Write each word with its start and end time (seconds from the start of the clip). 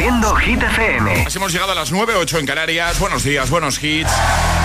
Haciendo 0.00 0.34
Hit 0.36 0.62
FM. 0.62 1.24
Así 1.26 1.36
hemos 1.36 1.52
llegado 1.52 1.72
a 1.72 1.74
las 1.74 1.92
9, 1.92 2.14
8 2.16 2.38
en 2.38 2.46
Canarias. 2.46 2.98
Buenos 2.98 3.22
días, 3.22 3.50
buenos 3.50 3.84
hits. 3.84 4.10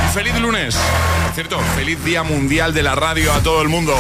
Y 0.06 0.14
feliz 0.14 0.34
lunes. 0.40 0.78
Por 1.26 1.34
cierto, 1.34 1.60
feliz 1.76 2.02
Día 2.06 2.24
Mundial 2.24 2.74
de 2.74 2.82
la 2.82 2.96
Radio 2.96 3.34
a 3.34 3.42
todo 3.42 3.62
el 3.62 3.68
mundo. 3.68 3.94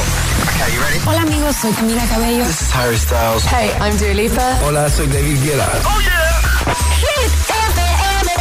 Hola 1.05 1.23
amigos, 1.23 1.57
soy 1.57 1.73
Camila 1.73 2.05
Cabello. 2.05 2.45
This 2.45 2.61
is 2.61 2.73
Harry 2.73 2.97
Styles. 2.97 3.43
Hey, 3.51 3.69
I'm 3.81 3.97
Dua 3.97 4.13
Lipa. 4.13 4.59
Hola, 4.63 4.89
soy 4.89 5.07
David 5.07 5.43
Guetta. 5.43 5.69
¡Oh, 5.83 5.99
yeah! 5.99 6.74
Hit 7.01 7.33
FM. 7.49 8.31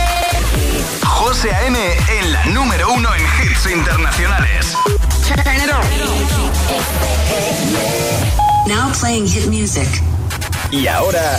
José 1.04 1.52
A.M. 1.52 1.76
en 2.20 2.32
la 2.32 2.44
número 2.44 2.92
uno 2.92 3.12
en 3.12 3.22
hits 3.22 3.66
internacionales. 3.66 4.76
Turn 5.26 5.40
it 5.40 5.72
on. 5.72 5.82
Now 8.68 8.92
playing 8.92 9.26
hit 9.26 9.46
music. 9.48 9.88
Y 10.70 10.86
ahora, 10.86 11.38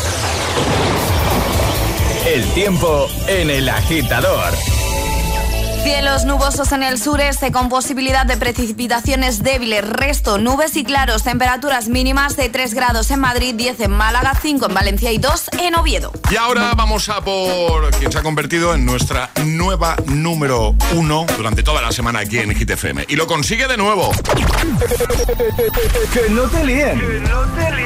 el 2.26 2.44
tiempo 2.54 3.08
en 3.28 3.50
el 3.52 3.70
agitador. 3.70 4.52
Cielos 5.84 6.26
nubosos 6.26 6.72
en 6.72 6.82
el 6.82 7.00
sureste 7.00 7.52
con 7.52 7.70
posibilidad 7.70 8.26
de 8.26 8.36
precipitaciones 8.38 9.44
débiles, 9.44 9.88
resto 9.88 10.40
nubes 10.40 10.76
y 10.76 10.84
claros, 10.84 11.22
temperaturas 11.22 11.88
mínimas 11.88 12.36
de 12.36 12.50
3 12.50 12.74
grados 12.74 13.12
en 13.12 13.20
Madrid, 13.20 13.54
10 13.54 13.82
en 13.82 13.92
Málaga, 13.92 14.34
5 14.42 14.66
en 14.66 14.74
Valencia 14.74 15.12
y 15.12 15.20
2 15.20 15.50
en 15.62 15.76
Oviedo. 15.76 16.12
Y 16.32 16.38
ahora 16.38 16.72
vamos 16.76 17.08
a 17.10 17.22
por 17.22 17.92
quien 17.92 18.12
se 18.12 18.18
ha 18.18 18.24
convertido 18.24 18.74
en 18.74 18.84
nuestra 18.84 19.30
nueva 19.46 19.96
número 20.08 20.74
uno 20.96 21.28
durante 21.38 21.62
toda 21.62 21.84
la 21.84 21.92
semana 21.92 22.22
aquí 22.22 22.40
en 22.40 22.56
Hit 22.56 22.72
FM. 22.72 23.06
Y 23.08 23.16
lo 23.16 23.28
consigue 23.28 23.68
de 23.68 23.78
nuevo. 23.78 24.12
Que 26.12 26.30
no 26.32 26.44
te 26.44 26.66
líen. 26.66 27.00
Que 27.00 27.20
no 27.20 27.42
te 27.54 27.72
líen. 27.72 27.86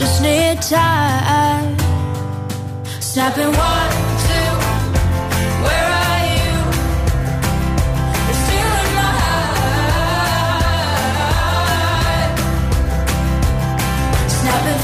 just 0.00 0.22
need 0.22 0.56
time. 0.62 1.76
Snapping 3.00 3.52
one, 3.52 3.92
two. 4.26 4.52
Where 5.64 5.88
are 6.04 6.22
you? 6.36 6.52
You're 8.26 8.40
still 8.44 8.72
in 8.82 8.90
my 9.00 9.12
heart. 9.20 9.58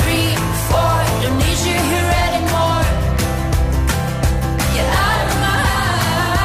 Three, 0.03 0.31
four. 0.69 0.97
Don't 1.23 1.39
need 1.45 1.58
you 1.69 1.78
here 1.92 2.11
anymore. 2.27 2.84
Get 4.75 4.89
out 5.06 5.20
of 5.25 5.33
my 5.45 5.58
heart. 5.78 6.41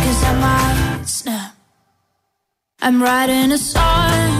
'Cause 0.00 0.20
I 0.30 0.32
might 0.44 1.06
snap. 1.18 1.52
I'm 2.80 2.96
writing 3.02 3.48
a 3.52 3.58
song. 3.58 4.39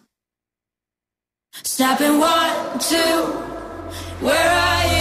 Snapping 1.81 2.19
one, 2.19 2.77
two. 2.77 3.23
Where 4.23 4.49
are 4.51 4.95
you? 4.95 5.00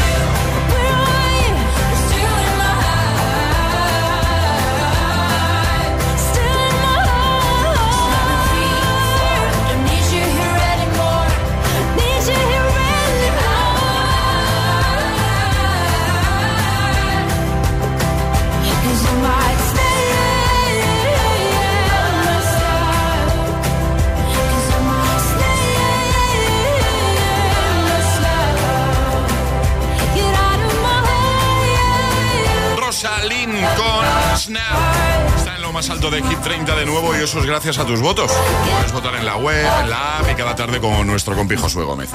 Más 35.80 35.88
alto 35.88 36.10
de 36.10 36.22
Hit 36.22 36.38
30 36.42 36.76
de 36.76 36.84
nuevo 36.84 37.16
y 37.16 37.22
eso 37.22 37.38
es 37.38 37.46
gracias 37.46 37.78
a 37.78 37.86
tus 37.86 38.02
votos. 38.02 38.30
Puedes 38.70 38.92
votar 38.92 39.14
en 39.14 39.24
la 39.24 39.36
web, 39.36 39.66
en 39.80 39.88
la 39.88 40.18
app 40.18 40.30
y 40.30 40.34
cada 40.34 40.54
tarde 40.54 40.78
con 40.78 41.06
nuestro 41.06 41.34
compi 41.34 41.56
Josué 41.56 41.84
Gómez. 41.84 42.10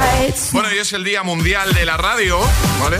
Bueno, 0.52 0.72
y 0.72 0.78
es 0.78 0.94
el 0.94 1.04
Día 1.04 1.24
Mundial 1.24 1.74
de 1.74 1.84
la 1.84 1.98
Radio, 1.98 2.40
¿vale? 2.80 3.00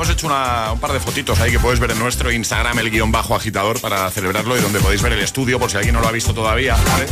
Hemos 0.00 0.08
hecho 0.14 0.28
una- 0.28 0.72
un 0.72 0.80
par 0.80 0.94
de 0.94 0.98
fotitos 0.98 1.38
ahí 1.40 1.50
que 1.52 1.58
puedes 1.58 1.78
ver 1.78 1.90
en 1.90 1.98
nuestro 1.98 2.32
Instagram, 2.32 2.78
el 2.78 2.90
guion 2.90 3.12
bajo 3.12 3.36
agitador, 3.36 3.78
para 3.82 4.10
celebrarlo 4.10 4.56
y 4.56 4.60
donde 4.62 4.80
podéis 4.80 5.02
ver 5.02 5.12
el 5.12 5.20
estudio, 5.20 5.58
por 5.60 5.70
si 5.70 5.76
alguien 5.76 5.94
no 5.94 6.00
lo 6.00 6.08
ha 6.08 6.10
visto 6.10 6.32
todavía, 6.32 6.74
¿vale? 6.74 7.04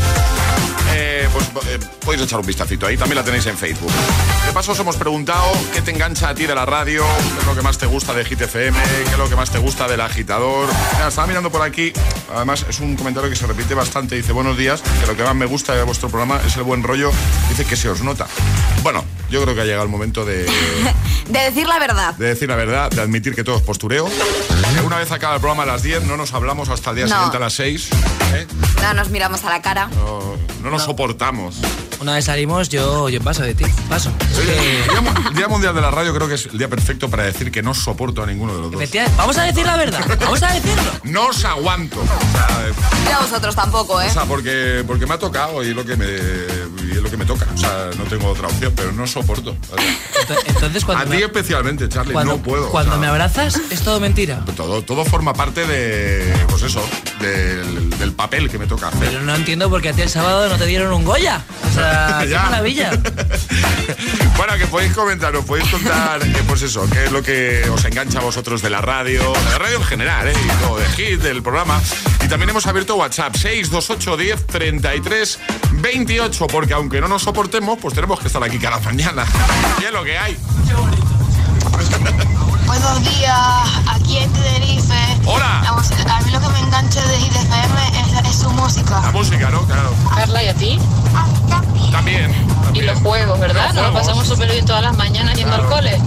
Eh, 0.94 1.28
pues 1.31 1.44
eh, 1.66 1.78
podéis 2.03 2.22
echar 2.22 2.41
un 2.41 2.47
vistacito 2.47 2.87
ahí, 2.87 2.97
también 2.97 3.16
la 3.16 3.25
tenéis 3.25 3.45
en 3.45 3.59
Facebook. 3.59 3.92
De 4.47 4.53
paso 4.54 4.72
os 4.72 4.78
hemos 4.78 4.97
preguntado 4.97 5.53
qué 5.74 5.83
te 5.83 5.91
engancha 5.91 6.30
a 6.30 6.34
ti 6.34 6.47
de 6.47 6.54
la 6.54 6.65
radio, 6.65 7.04
qué 7.34 7.41
es 7.41 7.47
lo 7.47 7.54
que 7.54 7.60
más 7.60 7.77
te 7.77 7.84
gusta 7.84 8.15
de 8.15 8.24
Hit 8.24 8.41
FM, 8.41 8.78
qué 9.04 9.10
es 9.13 9.18
lo 9.18 9.28
que 9.28 9.36
más 9.36 9.51
te 9.51 9.59
gusta 9.59 9.86
del 9.86 10.01
agitador. 10.01 10.66
Mira, 10.95 11.09
estaba 11.09 11.27
mirando 11.27 11.51
por 11.53 11.60
aquí, 11.60 11.92
además 12.34 12.65
es 12.71 12.80
un 12.80 12.97
comentario 12.97 13.28
que 13.28 13.36
se 13.36 13.47
repite 13.47 13.74
bastante, 13.74 14.15
dice 14.16 14.33
buenos 14.33 14.57
días, 14.57 14.80
que 14.80 15.07
lo 15.07 15.15
que 15.15 15.24
más 15.24 15.34
me 15.34 15.45
gusta 15.45 15.74
de 15.74 15.83
vuestro 15.83 16.09
programa 16.09 16.41
es 16.47 16.57
el 16.57 16.63
buen 16.63 16.83
rollo, 16.83 17.10
dice 17.51 17.66
que 17.66 17.77
se 17.77 17.91
os 17.91 18.01
nota. 18.01 18.27
Bueno, 18.83 19.04
yo 19.28 19.42
creo 19.42 19.54
que 19.54 19.60
ha 19.60 19.65
llegado 19.65 19.83
el 19.83 19.91
momento 19.91 20.24
de, 20.24 20.47
De 21.28 21.39
decir 21.41 21.66
la 21.68 21.78
verdad. 21.78 22.15
de 22.15 22.28
decir 22.28 22.48
la 22.48 22.57
verdad, 22.57 22.78
de 22.89 23.01
admitir 23.03 23.34
que 23.34 23.42
todo 23.42 23.57
es 23.57 23.63
postureo. 23.63 24.09
Una 24.84 24.98
vez 24.98 25.10
acaba 25.10 25.34
el 25.34 25.41
programa 25.41 25.65
a 25.65 25.66
las 25.66 25.83
10, 25.83 26.04
no 26.04 26.16
nos 26.16 26.33
hablamos 26.33 26.69
hasta 26.69 26.91
el 26.91 26.97
día 26.97 27.07
No. 27.07 27.10
siguiente 27.15 27.36
a 27.36 27.41
las 27.41 27.53
6. 27.54 27.91
¿eh? 28.34 28.47
No 28.83 28.95
nos 28.95 29.10
miramos 29.10 29.45
a 29.45 29.51
la 29.51 29.60
cara. 29.63 29.89
No, 29.89 30.36
no 30.63 30.71
nos 30.71 30.83
soportamos. 30.84 31.57
Una 32.00 32.15
vez 32.15 32.27
salimos, 32.27 32.68
yo, 32.68 33.09
yo 33.09 33.21
paso 33.21 33.42
de 33.42 33.54
ti. 33.54 33.65
Paso. 33.89 34.10
El, 34.39 34.47
día, 34.91 35.00
mu- 35.00 35.28
el 35.30 35.34
Día 35.34 35.48
Mundial 35.48 35.74
de 35.74 35.80
la 35.80 35.91
Radio 35.91 36.15
creo 36.15 36.28
que 36.28 36.34
es 36.34 36.47
el 36.47 36.56
día 36.56 36.68
perfecto 36.68 37.10
para 37.10 37.24
decir 37.24 37.50
que 37.50 37.60
no 37.62 37.74
soporto 37.74 38.22
a 38.22 38.27
ninguno 38.27 38.54
de 38.54 38.60
los 38.62 38.71
dos. 38.71 38.83
Vamos 39.16 39.36
a 39.36 39.42
decir 39.42 39.66
la 39.66 39.77
verdad. 39.77 40.00
Vamos 40.21 40.42
a 40.42 40.53
decirlo. 40.53 40.83
No 41.04 41.27
os 41.28 41.45
aguanto. 41.45 42.00
O 42.00 42.04
sea, 42.04 42.68
Y 43.09 43.12
a 43.12 43.18
vosotros 43.18 43.54
tampoco, 43.56 44.00
¿eh? 44.00 44.06
o 44.09 44.12
sea, 44.12 44.24
porque, 44.24 44.84
porque 44.86 45.06
me 45.06 45.15
ha 45.15 45.18
tocado 45.18 45.65
y 45.65 45.71
es 45.71 45.77
lo 45.77 45.84
que 45.84 45.97
me, 45.97 46.06
y 46.06 46.91
es 46.92 47.03
lo 47.03 47.10
que 47.10 47.16
me 47.16 47.24
toca. 47.24 47.47
O 47.53 47.59
sea, 47.59 47.91
no 47.98 48.04
tengo 48.04 48.28
otra 48.28 48.47
opción, 48.47 48.72
pero 48.77 48.92
no 48.92 49.06
soporto. 49.06 49.56
Entonces, 50.47 50.84
cuando 50.84 51.12
a 51.12 51.16
ti 51.16 51.22
especialmente, 51.22 51.89
Charlie, 51.89 52.15
no 52.24 52.39
puedo. 52.39 52.71
Cuando 52.71 52.97
me 52.98 53.06
abrazas, 53.09 53.60
es 53.71 53.80
todo 53.83 53.98
mentira. 54.01 54.44
Todo, 54.56 54.83
todo 54.83 55.04
forma 55.04 55.33
parte 55.34 55.66
de, 55.66 56.33
pues 56.48 56.62
eso, 56.62 56.83
del, 57.21 58.12
papel 58.12 58.51
que 58.51 58.59
me 58.59 58.66
toca 58.66 58.89
hacer. 58.89 59.01
Pero 59.10 59.22
no 59.22 59.34
entiendo 59.34 59.68
por 59.71 59.80
qué 59.80 59.91
a 59.91 59.92
ti 59.92 60.03
el 60.03 60.09
sábado 60.09 60.48
no 60.48 60.56
te 60.56 60.66
dieron 60.66 60.92
un 60.92 61.04
Goya. 61.04 61.42
O 61.71 61.72
sea, 61.74 61.88
qué 62.29 62.35
maravilla. 62.35 62.91
bueno, 64.37 64.57
que 64.57 64.67
podéis 64.67 64.93
comentar, 64.93 65.35
os 65.35 65.45
podéis 65.45 65.69
contar, 65.69 66.23
eh, 66.23 66.43
pues 66.47 66.63
eso, 66.63 66.89
qué 66.91 67.05
es 67.05 67.13
lo 67.13 67.23
que 67.23 67.69
os 67.71 67.85
engancha 67.85 68.19
a 68.19 68.23
vosotros 68.23 68.63
de 68.63 68.71
la 68.71 68.81
radio, 68.81 69.33
de 69.33 69.51
la 69.51 69.59
radio 69.59 69.77
en 69.79 69.85
general, 69.85 70.29
¿eh? 70.29 70.33
Y 70.33 70.65
todo, 70.65 70.79
de 70.79 70.87
hit, 70.91 71.21
del 71.21 71.43
programa. 71.43 71.81
Y 72.25 72.29
también 72.29 72.51
hemos 72.51 72.67
abierto 72.67 72.97
WhatsApp 72.97 73.37
628 73.37 74.17
10 74.17 74.47
33 74.47 75.39
28, 75.73 76.47
porque 76.47 76.75
aunque 76.75 77.01
no 77.01 77.09
nos 77.09 77.23
soportemos, 77.23 77.79
pues 77.81 77.95
tenemos 77.95 78.21
que 78.21 78.27
estar 78.27 78.43
aquí 78.43 78.59
cada 78.59 78.79
mañana. 78.81 79.25
Y 79.81 79.85
es 79.85 79.93
lo 79.93 80.05
que 80.05 80.19
hay. 80.19 80.37
Buenos 82.91 83.19
días, 83.19 83.37
aquí 83.87 84.17
en 84.17 84.33
Tenerife. 84.33 84.95
Hola. 85.27 85.61
a 85.61 86.21
mí 86.23 86.31
lo 86.31 86.41
que 86.41 86.49
me 86.49 86.59
engancha 86.59 87.07
de 87.07 87.19
IDFM 87.19 88.29
es, 88.31 88.35
su 88.35 88.51
música. 88.53 89.03
La 89.03 89.11
música, 89.11 89.51
¿no? 89.51 89.61
Claro. 89.67 89.93
Carla, 90.15 90.43
¿y 90.43 90.49
a 90.49 90.55
ti? 90.55 90.79
También. 91.93 92.33
Y 92.73 92.81
los 92.81 92.99
juegos, 93.01 93.39
¿verdad? 93.39 93.75
Nos 93.75 93.89
lo 93.89 93.93
pasamos 93.93 94.27
súper 94.27 94.51
bien 94.51 94.65
todas 94.65 94.81
las 94.81 94.97
mañanas 94.97 95.37
yendo 95.37 95.55
al 95.55 95.67
cole. 95.67 96.01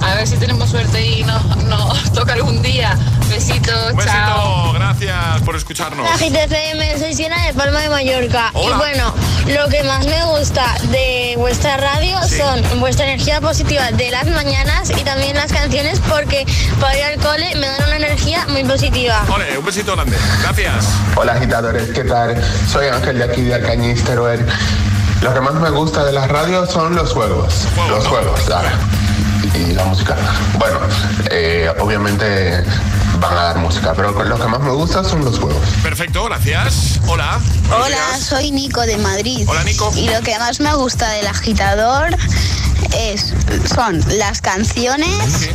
A 0.00 0.14
ver 0.14 0.26
si 0.26 0.36
tenemos 0.36 0.70
suerte 0.70 1.04
y 1.04 1.24
nos, 1.24 1.44
nos 1.64 2.12
toca 2.12 2.34
algún 2.34 2.62
día. 2.62 2.96
Besitos, 3.28 3.90
Un 3.92 3.98
besito, 3.98 4.72
gracias 4.72 5.42
por 5.44 5.54
escucharnos. 5.54 6.04
La 6.04 6.16
GTFM, 6.16 6.98
soy 6.98 7.14
Siena 7.14 7.46
de 7.46 7.52
Palma 7.52 7.80
de 7.80 7.90
Mallorca. 7.90 8.50
Y 8.54 8.72
bueno, 8.76 9.12
lo 9.46 9.68
que 9.68 9.82
más 9.84 10.06
me 10.06 10.24
gusta 10.24 10.64
de 10.90 11.34
vuestra 11.36 11.76
radio 11.76 12.16
son 12.24 12.80
vuestra 12.80 13.04
energía 13.04 13.40
positiva 13.40 13.90
de 13.92 14.10
las 14.10 14.26
mañanas 14.28 14.90
y 14.90 15.04
también 15.04 15.36
las 15.36 15.52
canciones 15.52 16.00
porque 16.08 16.46
para 16.80 16.96
ir 16.96 17.04
al 17.04 17.18
cole 17.18 17.54
me 17.56 17.66
dan 17.66 17.84
una 17.86 17.96
energía 17.96 18.46
muy 18.48 18.64
positiva. 18.64 19.24
Ole, 19.28 19.58
un 19.58 19.64
besito 19.64 19.94
grande. 19.94 20.16
Gracias. 20.42 20.88
Hola 21.16 21.32
agitadores, 21.32 21.90
¿qué 21.90 22.04
tal? 22.04 22.42
Soy 22.66 22.86
Ángel 22.86 23.18
de 23.18 23.24
aquí 23.24 23.42
de 23.42 23.54
Alcañiz, 23.54 24.02
Teruel. 24.04 24.46
Lo 25.20 25.34
que 25.34 25.40
más 25.40 25.54
me 25.54 25.70
gusta 25.70 26.04
de 26.04 26.12
las 26.12 26.28
radios 26.28 26.70
son 26.70 26.94
los 26.94 27.12
juegos. 27.12 27.66
los 27.90 28.06
juegos, 28.06 28.40
claro 28.42 28.68
y 29.54 29.72
la 29.72 29.84
música. 29.84 30.16
Bueno, 30.58 30.78
eh, 31.30 31.70
obviamente 31.78 32.62
van 33.20 33.32
a 33.36 33.42
dar 33.42 33.58
música, 33.58 33.92
pero 33.94 34.12
lo 34.24 34.38
que 34.38 34.46
más 34.46 34.60
me 34.60 34.70
gusta 34.70 35.02
son 35.04 35.24
los 35.24 35.38
juegos. 35.38 35.66
Perfecto, 35.82 36.24
gracias. 36.24 37.00
Hola. 37.06 37.40
Hola, 37.70 38.18
soy 38.18 38.50
Nico 38.50 38.80
de 38.82 38.96
Madrid. 38.98 39.46
Hola, 39.48 39.64
Nico. 39.64 39.92
Y 39.96 40.08
lo 40.10 40.20
que 40.22 40.38
más 40.38 40.60
me 40.60 40.74
gusta 40.74 41.10
del 41.10 41.26
agitador 41.26 42.16
es, 42.96 43.34
son 43.74 44.02
las 44.18 44.40
canciones 44.40 45.50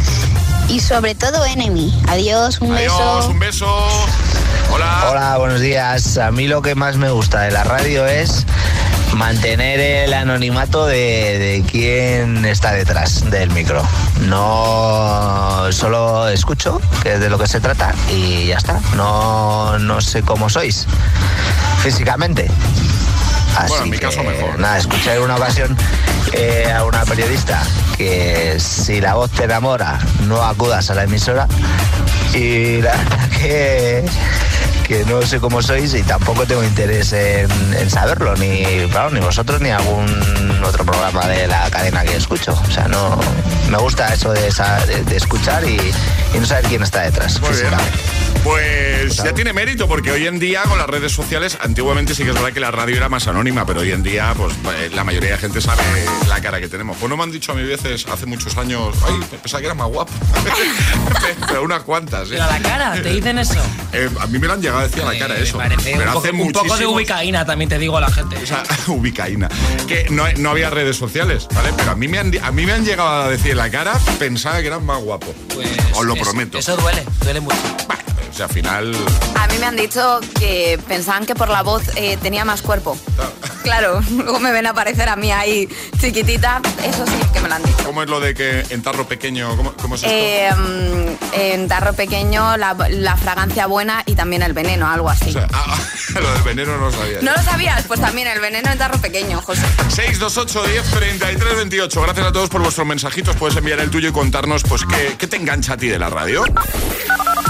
y 0.67 0.79
sobre 0.79 1.15
todo 1.15 1.45
Enemy. 1.45 1.93
Adiós, 2.07 2.59
un 2.61 2.75
Adiós, 2.75 2.93
beso. 2.97 3.29
un 3.29 3.39
beso. 3.39 3.87
Hola. 4.71 5.07
Hola, 5.11 5.37
buenos 5.37 5.59
días. 5.61 6.17
A 6.17 6.31
mí 6.31 6.47
lo 6.47 6.61
que 6.61 6.75
más 6.75 6.97
me 6.97 7.09
gusta 7.11 7.41
de 7.41 7.51
la 7.51 7.63
radio 7.63 8.05
es 8.07 8.45
mantener 9.15 9.79
el 9.79 10.13
anonimato 10.13 10.85
de, 10.85 11.37
de 11.39 11.63
quién 11.69 12.45
está 12.45 12.73
detrás 12.73 13.29
del 13.29 13.49
micro. 13.51 13.81
No 14.21 15.67
solo 15.71 16.27
escucho, 16.29 16.81
que 17.01 17.13
es 17.13 17.19
de 17.19 17.29
lo 17.29 17.37
que 17.37 17.47
se 17.47 17.59
trata, 17.59 17.93
y 18.11 18.47
ya 18.47 18.57
está. 18.57 18.79
No, 18.95 19.77
no 19.79 20.01
sé 20.01 20.21
cómo 20.21 20.49
sois 20.49 20.87
físicamente. 21.81 22.49
Así 23.57 23.69
bueno, 23.69 23.83
en 23.85 23.89
mi 23.91 23.97
caso 23.97 24.23
mejor. 24.23 24.59
Nada, 24.59 24.77
escuché 24.77 25.13
en 25.13 25.21
una 25.21 25.35
ocasión 25.35 25.77
eh, 26.33 26.71
a 26.75 26.83
una 26.85 27.05
periodista 27.05 27.61
que 27.97 28.57
si 28.59 28.99
la 28.99 29.13
voz 29.13 29.29
te 29.31 29.43
enamora, 29.43 29.99
no 30.27 30.41
acudas 30.41 30.89
a 30.89 30.95
la 30.95 31.03
emisora. 31.03 31.47
Y 32.33 32.81
la 32.81 32.95
verdad 32.95 33.29
que 33.29 34.05
que 34.93 35.05
no 35.05 35.21
sé 35.23 35.39
cómo 35.39 35.61
sois 35.61 35.93
y 35.95 36.03
tampoco 36.03 36.45
tengo 36.45 36.63
interés 36.63 37.13
en, 37.13 37.49
saberlo, 37.89 38.35
ni, 38.35 38.63
claro, 38.91 39.09
ni 39.09 39.19
vosotros 39.19 39.59
ni 39.59 39.69
algún 39.69 40.05
otro 40.63 40.85
programa 40.85 41.25
de 41.27 41.47
la 41.47 41.69
cadena 41.71 42.03
que 42.03 42.15
escucho. 42.15 42.53
O 42.67 42.71
sea, 42.71 42.87
no 42.87 43.17
me 43.71 43.77
gusta 43.77 44.13
eso 44.13 44.31
de, 44.31 44.41
de, 44.41 45.15
escuchar 45.15 45.63
y, 45.63 45.77
no 46.39 46.45
saber 46.45 46.65
quién 46.65 46.83
está 46.83 47.01
detrás. 47.01 47.41
Muy 47.41 47.51
bien. 47.53 47.71
Pues 48.43 49.17
ya 49.17 49.33
tiene 49.33 49.53
mérito 49.53 49.87
porque 49.87 50.11
hoy 50.11 50.27
en 50.27 50.39
día 50.39 50.63
con 50.63 50.77
las 50.77 50.87
redes 50.87 51.11
sociales, 51.11 51.57
antiguamente 51.61 52.15
sí 52.15 52.23
que 52.23 52.29
es 52.29 52.35
verdad 52.35 52.51
que 52.51 52.59
la 52.59 52.71
radio 52.71 52.97
era 52.97 53.09
más 53.09 53.27
anónima, 53.27 53.65
pero 53.65 53.81
hoy 53.81 53.91
en 53.91 54.03
día 54.03 54.33
pues 54.35 54.53
eh, 54.77 54.89
la 54.93 55.03
mayoría 55.03 55.31
de 55.31 55.37
gente 55.37 55.61
sabe 55.61 55.81
la 56.27 56.41
cara 56.41 56.59
que 56.59 56.67
tenemos. 56.67 56.97
Pues 56.97 57.09
no 57.09 57.17
me 57.17 57.23
han 57.23 57.31
dicho 57.31 57.51
a 57.51 57.55
mí 57.55 57.63
veces 57.63 58.05
hace 58.11 58.25
muchos 58.25 58.57
años, 58.57 58.95
ay, 59.05 59.15
pensaba 59.41 59.61
que 59.61 59.65
era 59.67 59.75
más 59.75 59.87
guapo. 59.87 60.11
pero 61.47 61.63
unas 61.63 61.83
cuantas. 61.83 62.29
¿eh? 62.29 62.35
Pero 62.37 62.45
la 62.45 62.59
cara, 62.59 62.93
¿te 63.01 63.09
dicen 63.09 63.37
eso? 63.37 63.61
Eh, 63.93 64.09
a 64.19 64.27
mí 64.27 64.39
me 64.39 64.47
lo 64.47 64.53
han 64.53 64.61
llegado 64.61 64.79
a 64.79 64.83
decir 64.83 65.03
a 65.03 65.13
la 65.13 65.19
cara 65.19 65.35
eso. 65.37 65.57
pero 65.57 66.19
un, 66.33 66.41
un 66.41 66.51
poco 66.51 66.77
de 66.77 66.85
ubicaína 66.85 67.45
también 67.45 67.69
te 67.69 67.77
digo 67.77 67.97
a 67.97 68.01
la 68.01 68.11
gente. 68.11 68.37
O 68.37 68.45
sea, 68.45 68.63
ubicaína. 68.87 69.49
Que 69.87 70.07
no, 70.09 70.25
no, 70.37 70.49
había 70.49 70.69
redes 70.69 70.97
sociales, 70.97 71.47
¿vale? 71.53 71.69
Pero 71.75 71.91
a 71.91 71.95
mí, 71.95 72.07
me 72.07 72.19
han, 72.19 72.31
a 72.43 72.51
mí 72.51 72.65
me 72.65 72.73
han 72.73 72.85
llegado 72.85 73.23
a 73.23 73.29
decir 73.29 73.55
la 73.55 73.69
cara, 73.69 73.99
pensaba 74.19 74.59
que 74.61 74.67
eran 74.67 74.85
más 74.85 75.01
guapos. 75.01 75.35
Pues 75.53 75.69
Os 75.93 76.05
lo 76.05 76.15
prometo. 76.15 76.57
Eso 76.57 76.75
duele, 76.77 77.03
duele 77.21 77.39
mucho. 77.39 77.57
O 78.33 78.35
sea, 78.35 78.47
al 78.47 78.51
final... 78.51 78.95
A 79.35 79.47
mí 79.47 79.59
me 79.59 79.67
han 79.67 79.75
dicho 79.75 80.19
que 80.39 80.79
pensaban 80.87 81.27
que 81.27 81.35
por 81.35 81.49
la 81.49 81.61
voz 81.61 81.83
eh, 81.95 82.17
tenía 82.17 82.43
más 82.45 82.63
cuerpo. 82.63 82.97
Claro, 83.61 84.01
luego 84.11 84.39
me 84.39 84.51
ven 84.51 84.65
aparecer 84.65 85.07
a 85.07 85.15
mí 85.15 85.31
ahí 85.31 85.69
chiquitita. 86.01 86.59
Eso 86.83 87.05
sí 87.05 87.13
que 87.31 87.39
me 87.41 87.47
lo 87.47 87.55
han 87.55 87.63
dicho. 87.63 87.83
¿Cómo 87.85 88.01
es 88.01 88.09
lo 88.09 88.19
de 88.19 88.33
que 88.33 88.65
en 88.71 88.81
tarro 88.81 89.07
pequeño, 89.07 89.55
cómo, 89.55 89.73
cómo 89.73 89.93
es 89.95 90.03
esto? 90.03 90.15
Eh, 90.15 91.15
en 91.33 91.67
tarro 91.67 91.93
pequeño 91.93 92.57
la, 92.57 92.75
la, 92.89 93.15
fragancia 93.17 93.67
buena 93.67 94.01
y 94.07 94.15
también 94.15 94.41
el 94.41 94.53
veneno, 94.53 94.89
algo 94.89 95.09
así. 95.09 95.29
O 95.29 95.33
sea, 95.33 95.47
ah, 95.53 95.77
lo 96.19 96.33
del 96.33 96.41
veneno 96.41 96.75
no 96.77 96.85
lo 96.85 96.91
sabías. 96.91 97.21
¿No 97.21 97.33
lo 97.33 97.43
sabías? 97.43 97.83
Pues 97.83 97.99
también 97.99 98.27
el 98.29 98.39
veneno 98.39 98.71
en 98.71 98.79
tarro 98.79 98.99
pequeño, 98.99 99.41
José. 99.43 99.61
628 99.89 100.63
10 100.71 100.89
33 100.89 101.55
28. 101.55 102.01
Gracias 102.01 102.25
a 102.25 102.31
todos 102.31 102.49
por 102.49 102.61
vuestros 102.61 102.87
mensajitos. 102.87 103.35
Puedes 103.35 103.55
enviar 103.57 103.79
el 103.79 103.91
tuyo 103.91 104.09
y 104.09 104.11
contarnos 104.11 104.63
pues 104.63 104.83
qué, 104.85 105.15
qué 105.19 105.27
te 105.27 105.37
engancha 105.37 105.73
a 105.73 105.77
ti 105.77 105.87
de 105.87 105.99
la 105.99 106.09
radio. 106.09 106.43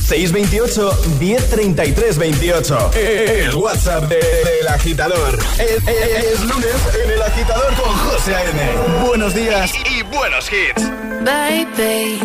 628 0.01 0.91
1033 1.19 2.17
28. 2.17 2.91
El 2.95 3.55
WhatsApp 3.55 4.03
del 4.09 4.19
de, 4.19 4.69
agitador. 4.69 5.39
Es, 5.59 5.87
es, 5.87 6.41
lunes 6.41 6.75
en 7.03 7.11
el 7.11 7.21
agitador 7.21 7.73
con 7.75 7.93
José 8.09 8.35
A.N. 8.35 9.05
Buenos 9.07 9.33
días 9.33 9.71
y, 9.73 9.99
y 9.99 10.03
buenos 10.03 10.49
hits. 10.51 10.83
Baby, 11.23 12.19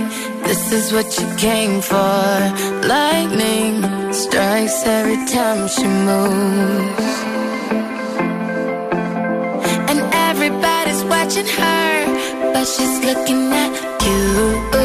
this 0.44 0.72
is 0.72 0.92
what 0.92 1.06
you 1.18 1.26
came 1.37 1.80
for. 1.80 2.88
Lightning 2.88 3.84
strikes 4.12 4.84
every 4.87 5.25
time 5.26 5.68
she 5.68 5.87
moves. 5.87 7.18
And 9.88 10.00
everybody's 10.12 11.04
watching 11.04 11.46
her, 11.46 12.52
but 12.52 12.64
she's 12.64 13.04
looking 13.04 13.52
at 13.52 13.72
you. 14.02 14.77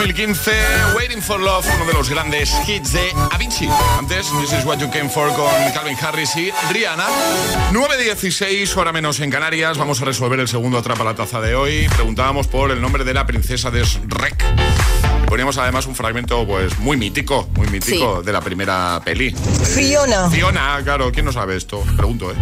2015, 0.00 0.94
Waiting 0.96 1.20
for 1.20 1.38
Love, 1.38 1.66
uno 1.76 1.84
de 1.84 1.92
los 1.92 2.08
grandes 2.08 2.50
hits 2.66 2.94
de 2.94 3.12
Avicii. 3.32 3.68
Antes, 3.98 4.30
This 4.40 4.58
is 4.58 4.64
What 4.64 4.78
You 4.78 4.90
Came 4.90 5.10
For 5.10 5.28
con 5.34 5.50
Calvin 5.74 5.94
Harris 6.00 6.34
y 6.36 6.50
Rihanna. 6.72 7.06
9.16, 7.70 8.74
hora 8.78 8.92
menos 8.92 9.20
en 9.20 9.30
Canarias. 9.30 9.76
Vamos 9.76 10.00
a 10.00 10.06
resolver 10.06 10.40
el 10.40 10.48
segundo 10.48 10.78
Atrapa 10.78 11.04
la 11.04 11.14
Taza 11.14 11.42
de 11.42 11.54
hoy. 11.54 11.86
Preguntábamos 11.94 12.46
por 12.46 12.70
el 12.70 12.80
nombre 12.80 13.04
de 13.04 13.12
la 13.12 13.26
princesa 13.26 13.70
de 13.70 13.84
Shrek. 13.84 14.42
poníamos 15.26 15.58
además 15.58 15.84
un 15.86 15.94
fragmento 15.94 16.46
pues 16.46 16.78
muy 16.78 16.96
mítico, 16.96 17.50
muy 17.54 17.68
mítico 17.68 18.22
de 18.22 18.32
la 18.32 18.40
primera 18.40 19.02
peli. 19.04 19.32
Fiona. 19.32 20.30
Fiona, 20.30 20.80
claro, 20.82 21.12
¿quién 21.12 21.26
no 21.26 21.32
sabe 21.32 21.56
esto? 21.56 21.84
Pregunto, 21.98 22.30
¿eh? 22.30 22.36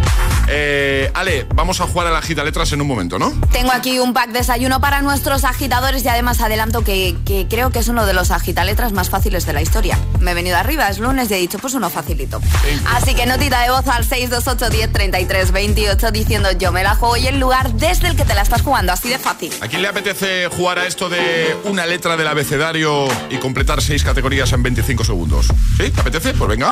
Eh 0.49 1.11
Ale, 1.13 1.45
vamos 1.53 1.81
a 1.81 1.87
jugar 1.87 2.07
a 2.07 2.11
la 2.11 2.19
agita 2.19 2.43
letras 2.43 2.71
en 2.71 2.81
un 2.81 2.87
momento, 2.87 3.19
¿no? 3.19 3.33
Tengo 3.51 3.71
aquí 3.71 3.99
un 3.99 4.13
pack 4.13 4.31
desayuno 4.31 4.79
para 4.79 5.01
nuestros 5.01 5.43
agitadores 5.43 6.03
y 6.03 6.07
además 6.07 6.41
adelanto 6.41 6.83
que, 6.83 7.15
creo 7.49 7.71
que 7.71 7.79
es 7.79 7.87
uno 7.87 8.05
de 8.05 8.13
los 8.13 8.31
agitaletras 8.31 8.93
más 8.93 9.09
fáciles 9.09 9.45
de 9.45 9.53
la 9.53 9.61
historia. 9.61 9.97
Me 10.19 10.31
he 10.31 10.33
venido 10.33 10.57
arriba, 10.57 10.87
es 10.89 10.99
lunes 10.99 11.29
y 11.31 11.33
he 11.33 11.37
dicho, 11.37 11.59
pues 11.59 11.73
uno 11.73 11.89
facilito. 11.89 12.41
Así 12.93 13.15
que 13.15 13.25
notita 13.25 13.61
de 13.61 13.69
voz 13.69 13.87
al 13.87 14.05
628 14.05 14.69
10 14.69 14.91
33 14.93 15.51
28 15.51 16.11
diciendo 16.11 16.51
yo 16.53 16.71
me 16.71 16.83
la 16.83 16.95
juego 16.95 17.17
y 17.17 17.27
el 17.27 17.39
lugar 17.39 17.73
desde 17.73 18.07
el 18.07 18.15
que 18.15 18.25
te 18.25 18.33
la 18.33 18.41
estás 18.41 18.61
jugando, 18.61 18.91
así 18.91 19.09
de 19.09 19.19
fácil. 19.19 19.51
¿A 19.61 19.67
quién 19.67 19.81
le 19.81 19.87
apetece 19.87 20.47
jugar 20.47 20.79
a 20.79 20.87
esto 20.87 21.09
de 21.09 21.55
una 21.65 21.85
letra 21.85 22.17
del 22.17 22.27
abecedario 22.27 23.07
y 23.29 23.37
completar 23.37 23.81
seis 23.81 24.03
categorías 24.03 24.51
en 24.53 24.63
25 24.63 25.03
segundos? 25.03 25.47
¿Sí? 25.77 25.89
¿Te 25.91 26.01
apetece? 26.01 26.33
Pues 26.33 26.49
venga. 26.49 26.71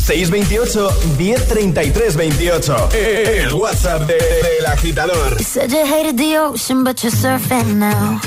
628 0.00 0.90
1033 1.18 2.12
28. 2.12 3.44
El 3.44 3.54
WhatsApp 3.54 4.06
del 4.06 4.18
de, 4.18 4.66
agitador. 4.66 5.38
You 5.38 5.44
said 5.44 5.70
you 5.70 5.84
hated 5.86 6.16
the 6.16 6.38
ocean, 6.38 6.84
but 6.84 7.02
you're 7.02 7.12
surfing 7.12 7.78
now. 7.78 8.20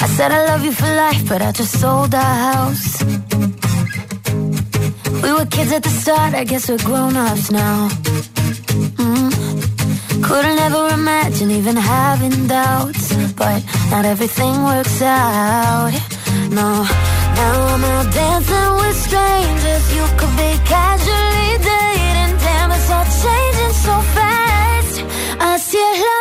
I 0.00 0.06
said 0.16 0.32
I 0.32 0.46
love 0.46 0.64
you 0.64 0.72
for 0.72 0.86
life, 0.86 1.28
but 1.28 1.42
I 1.42 1.52
just 1.52 1.78
sold 1.80 2.14
our 2.14 2.36
house. 2.52 3.02
We 5.22 5.32
were 5.32 5.46
kids 5.46 5.72
at 5.72 5.82
the 5.82 5.90
start, 5.90 6.34
I 6.34 6.44
guess 6.44 6.68
we're 6.68 6.78
grown 6.84 7.16
ups 7.16 7.50
now. 7.50 7.88
Mm. 8.96 10.22
Couldn't 10.22 10.58
ever 10.58 10.88
imagine 10.94 11.50
even 11.50 11.76
having 11.76 12.46
doubts, 12.46 13.14
but 13.34 13.62
not 13.90 14.04
everything 14.04 14.62
works 14.64 15.02
out. 15.02 15.92
No. 16.50 16.86
Now 17.38 17.74
I'm 17.74 17.84
out 17.84 18.12
dancing 18.12 18.72
with 18.80 18.96
strangers. 19.06 19.84
You 19.96 20.04
could 20.18 20.34
be 20.42 20.50
casually 20.72 21.52
dating. 21.70 22.32
Damn, 22.44 22.70
it's 22.76 22.90
all 22.90 23.06
changing 23.22 23.74
so 23.86 23.94
fast. 24.16 24.94
I 25.38 25.56
see 25.58 25.78
love. 25.78 26.18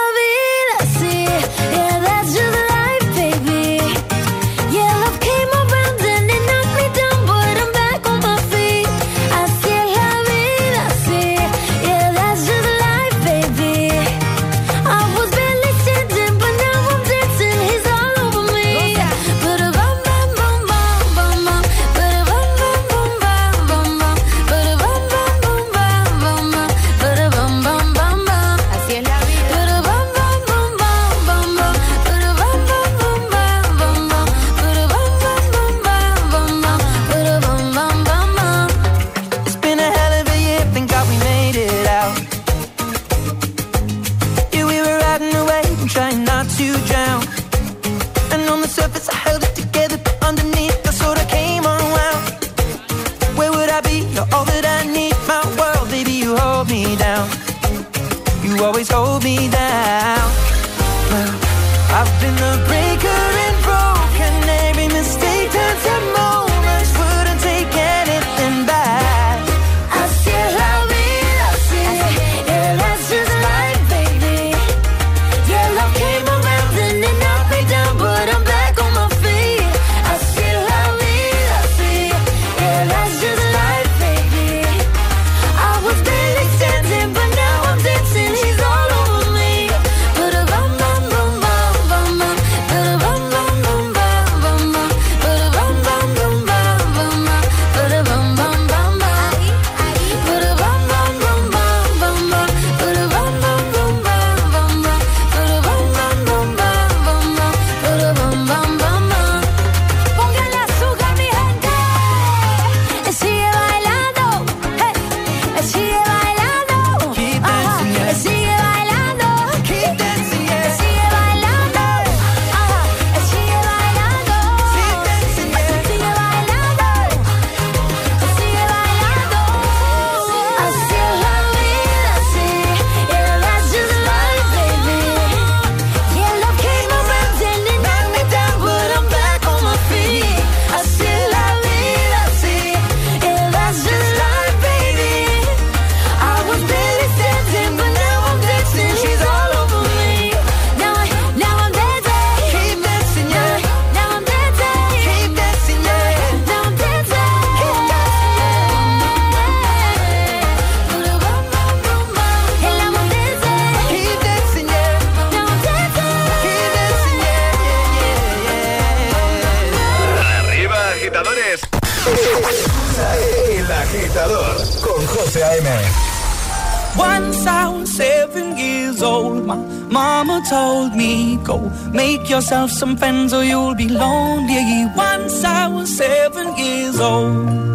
Yourself 182.57 182.71
some 182.71 182.97
friends 182.97 183.33
or 183.33 183.43
you'll 183.43 183.75
be 183.75 183.87
lonely. 183.87 184.85
Once 184.95 185.43
I 185.43 185.67
was 185.67 185.95
seven 185.95 186.57
years 186.57 186.99
old. 186.99 187.67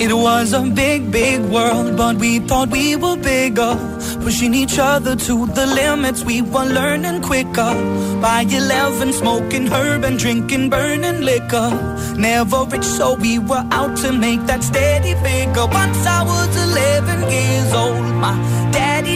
It 0.00 0.12
was 0.14 0.52
a 0.54 0.62
big, 0.62 1.12
big 1.12 1.40
world, 1.42 1.96
but 1.96 2.16
we 2.16 2.38
thought 2.40 2.70
we 2.70 2.96
were 2.96 3.16
bigger. 3.16 3.74
Pushing 4.24 4.54
each 4.54 4.78
other 4.78 5.14
to 5.14 5.46
the 5.58 5.66
limits, 5.66 6.24
we 6.24 6.42
were 6.42 6.64
learning 6.78 7.22
quicker. 7.22 7.72
By 8.20 8.46
11, 8.48 9.12
smoking 9.12 9.66
herb 9.66 10.04
and 10.04 10.18
drinking 10.18 10.70
burning 10.70 11.20
liquor. 11.20 11.70
Never 12.16 12.64
rich, 12.72 12.84
so 12.84 13.14
we 13.14 13.38
were 13.38 13.66
out 13.70 13.96
to 13.98 14.12
make 14.12 14.42
that 14.46 14.62
steady 14.64 15.14
figure. 15.24 15.66
Once 15.66 16.06
I 16.06 16.22
was 16.24 16.50
11 16.56 17.30
years 17.30 17.72
old, 17.74 18.14
my 18.24 18.59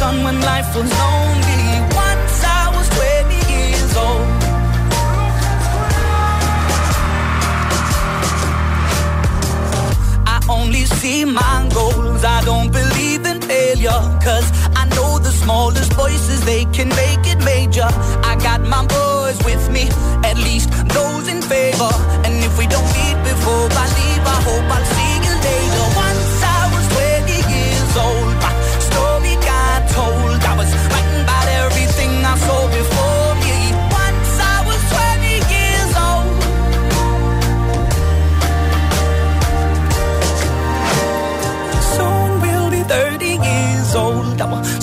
Sun 0.00 0.24
when 0.24 0.40
life 0.52 0.70
was 0.78 0.90
lonely. 1.02 1.64
Once 2.06 2.36
I 2.58 2.62
was 2.76 2.86
20 2.88 3.36
years 3.54 3.92
old. 4.06 4.28
I 10.34 10.38
only 10.56 10.84
see 10.98 11.20
my 11.26 11.56
goals. 11.78 12.22
I 12.36 12.38
don't 12.50 12.70
believe 12.80 13.22
in 13.32 13.38
failure. 13.52 14.00
Cause 14.26 14.48
I 14.80 14.84
know 14.96 15.10
the 15.26 15.32
smallest 15.42 15.92
voices, 16.02 16.38
they 16.50 16.64
can 16.76 16.88
make 17.04 17.24
it 17.32 17.40
major. 17.52 17.90
I 18.30 18.32
got 18.48 18.60
my 18.74 18.82
boys 18.98 19.38
with 19.48 19.64
me, 19.76 19.84
at 20.30 20.36
least 20.48 20.68
those 20.96 21.26
in 21.34 21.40
favor. 21.52 21.92
And 22.24 22.34
if 22.46 22.52
we 22.60 22.66
don't 22.74 22.90
meet 22.98 23.18
before 23.32 23.66
I 23.82 23.86
leave, 23.98 24.24
I 24.36 24.38
hope 24.48 24.66
I'll 24.76 24.88
see 24.96 25.14
you 25.26 25.34
later. 25.48 26.09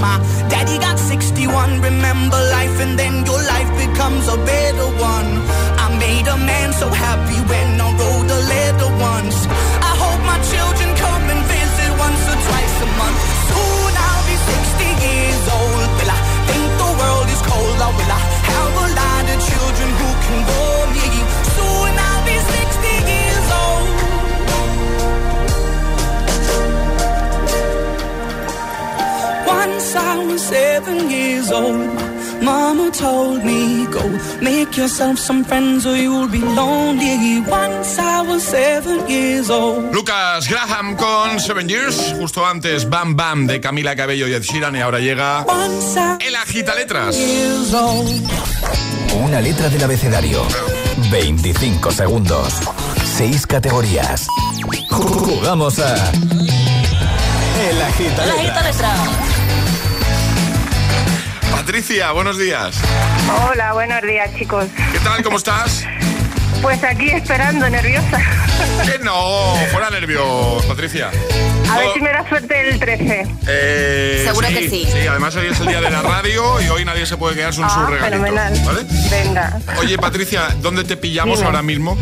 My 0.00 0.18
daddy 0.48 0.78
got 0.78 0.98
61. 0.98 1.80
Remember 1.80 2.40
life, 2.56 2.80
and 2.80 2.98
then 2.98 3.24
your 3.26 3.42
life 3.52 3.70
becomes 3.84 4.28
a 4.28 4.36
better 4.36 4.88
one. 5.12 5.30
I 5.84 5.86
made 5.98 6.26
a 6.26 6.36
man 6.36 6.72
so 6.72 6.88
happy 6.88 7.38
when 7.50 7.80
I 7.80 7.88
wrote 7.98 8.30
a 8.38 8.40
letter 8.54 8.90
once. 9.10 9.38
Once 29.88 30.04
I 30.04 30.18
was 30.26 30.42
seven 30.42 31.08
years 31.08 31.50
old. 31.50 31.88
Mama 32.42 32.90
told 32.90 33.42
me, 33.42 33.86
go 33.86 34.02
make 34.42 34.76
yourself 34.76 35.18
some 35.18 35.42
friends 35.44 35.86
or 35.86 35.96
you'll 35.96 36.28
be 36.28 36.40
lonely. 36.40 37.40
Once 37.48 37.98
I 37.98 38.20
was 38.20 38.42
seven 38.42 39.08
years 39.08 39.48
old. 39.48 39.90
Lucas 39.94 40.46
Graham 40.46 40.94
con 40.94 41.40
Seven 41.40 41.70
Years, 41.70 42.14
justo 42.20 42.44
antes 42.44 42.86
Bam 42.90 43.16
Bam 43.16 43.46
de 43.46 43.62
Camila 43.62 43.96
Cabello 43.96 44.28
y 44.28 44.34
Ed 44.34 44.42
Sheeran 44.42 44.76
y 44.76 44.80
ahora 44.80 44.98
llega 44.98 45.46
El 46.20 46.36
Agita 46.36 46.74
Letras. 46.74 47.16
Una 49.24 49.40
letra 49.40 49.70
del 49.70 49.84
abecedario. 49.84 50.42
25 51.10 51.92
segundos. 51.92 52.52
6 53.16 53.46
categorías. 53.46 54.26
Jugamos 54.90 55.78
a 55.78 55.94
El 57.70 57.82
Agita 57.82 58.24
El 58.24 58.30
Agita 58.32 58.62
Letra. 58.62 59.37
Patricia, 61.68 62.12
buenos 62.12 62.38
días. 62.38 62.80
Hola, 63.46 63.74
buenos 63.74 64.00
días, 64.00 64.34
chicos. 64.38 64.64
¿Qué 64.90 64.98
tal? 65.00 65.22
¿Cómo 65.22 65.36
estás? 65.36 65.84
Pues 66.62 66.82
aquí 66.82 67.08
esperando, 67.10 67.68
nerviosa. 67.70 68.20
Que 68.84 68.98
no, 69.04 69.54
fuera 69.70 69.90
nervios, 69.90 70.64
Patricia. 70.64 71.08
A 71.70 71.78
ver 71.78 71.88
si 71.94 72.00
me 72.00 72.10
da 72.10 72.28
suerte 72.28 72.68
el 72.70 72.80
13. 72.80 73.26
Eh, 73.46 74.22
Seguro 74.26 74.48
que 74.48 74.68
sí. 74.68 74.88
Sí, 74.90 75.06
además 75.06 75.36
hoy 75.36 75.46
es 75.52 75.60
el 75.60 75.68
día 75.68 75.80
de 75.80 75.88
la 75.90 76.02
radio 76.02 76.60
y 76.60 76.68
hoy 76.68 76.84
nadie 76.84 77.06
se 77.06 77.16
puede 77.16 77.36
quedar 77.36 77.54
sin 77.54 77.62
Ah, 77.62 77.70
su 77.70 77.80
regalito. 77.86 78.24
fenomenal. 78.24 78.60
¿Vale? 78.64 78.80
Venga, 79.08 79.60
Oye, 79.78 79.98
Patricia, 79.98 80.48
¿dónde 80.60 80.82
te 80.82 80.96
pillamos 80.96 81.36
Dime. 81.38 81.46
ahora 81.46 81.62
mismo? 81.62 81.96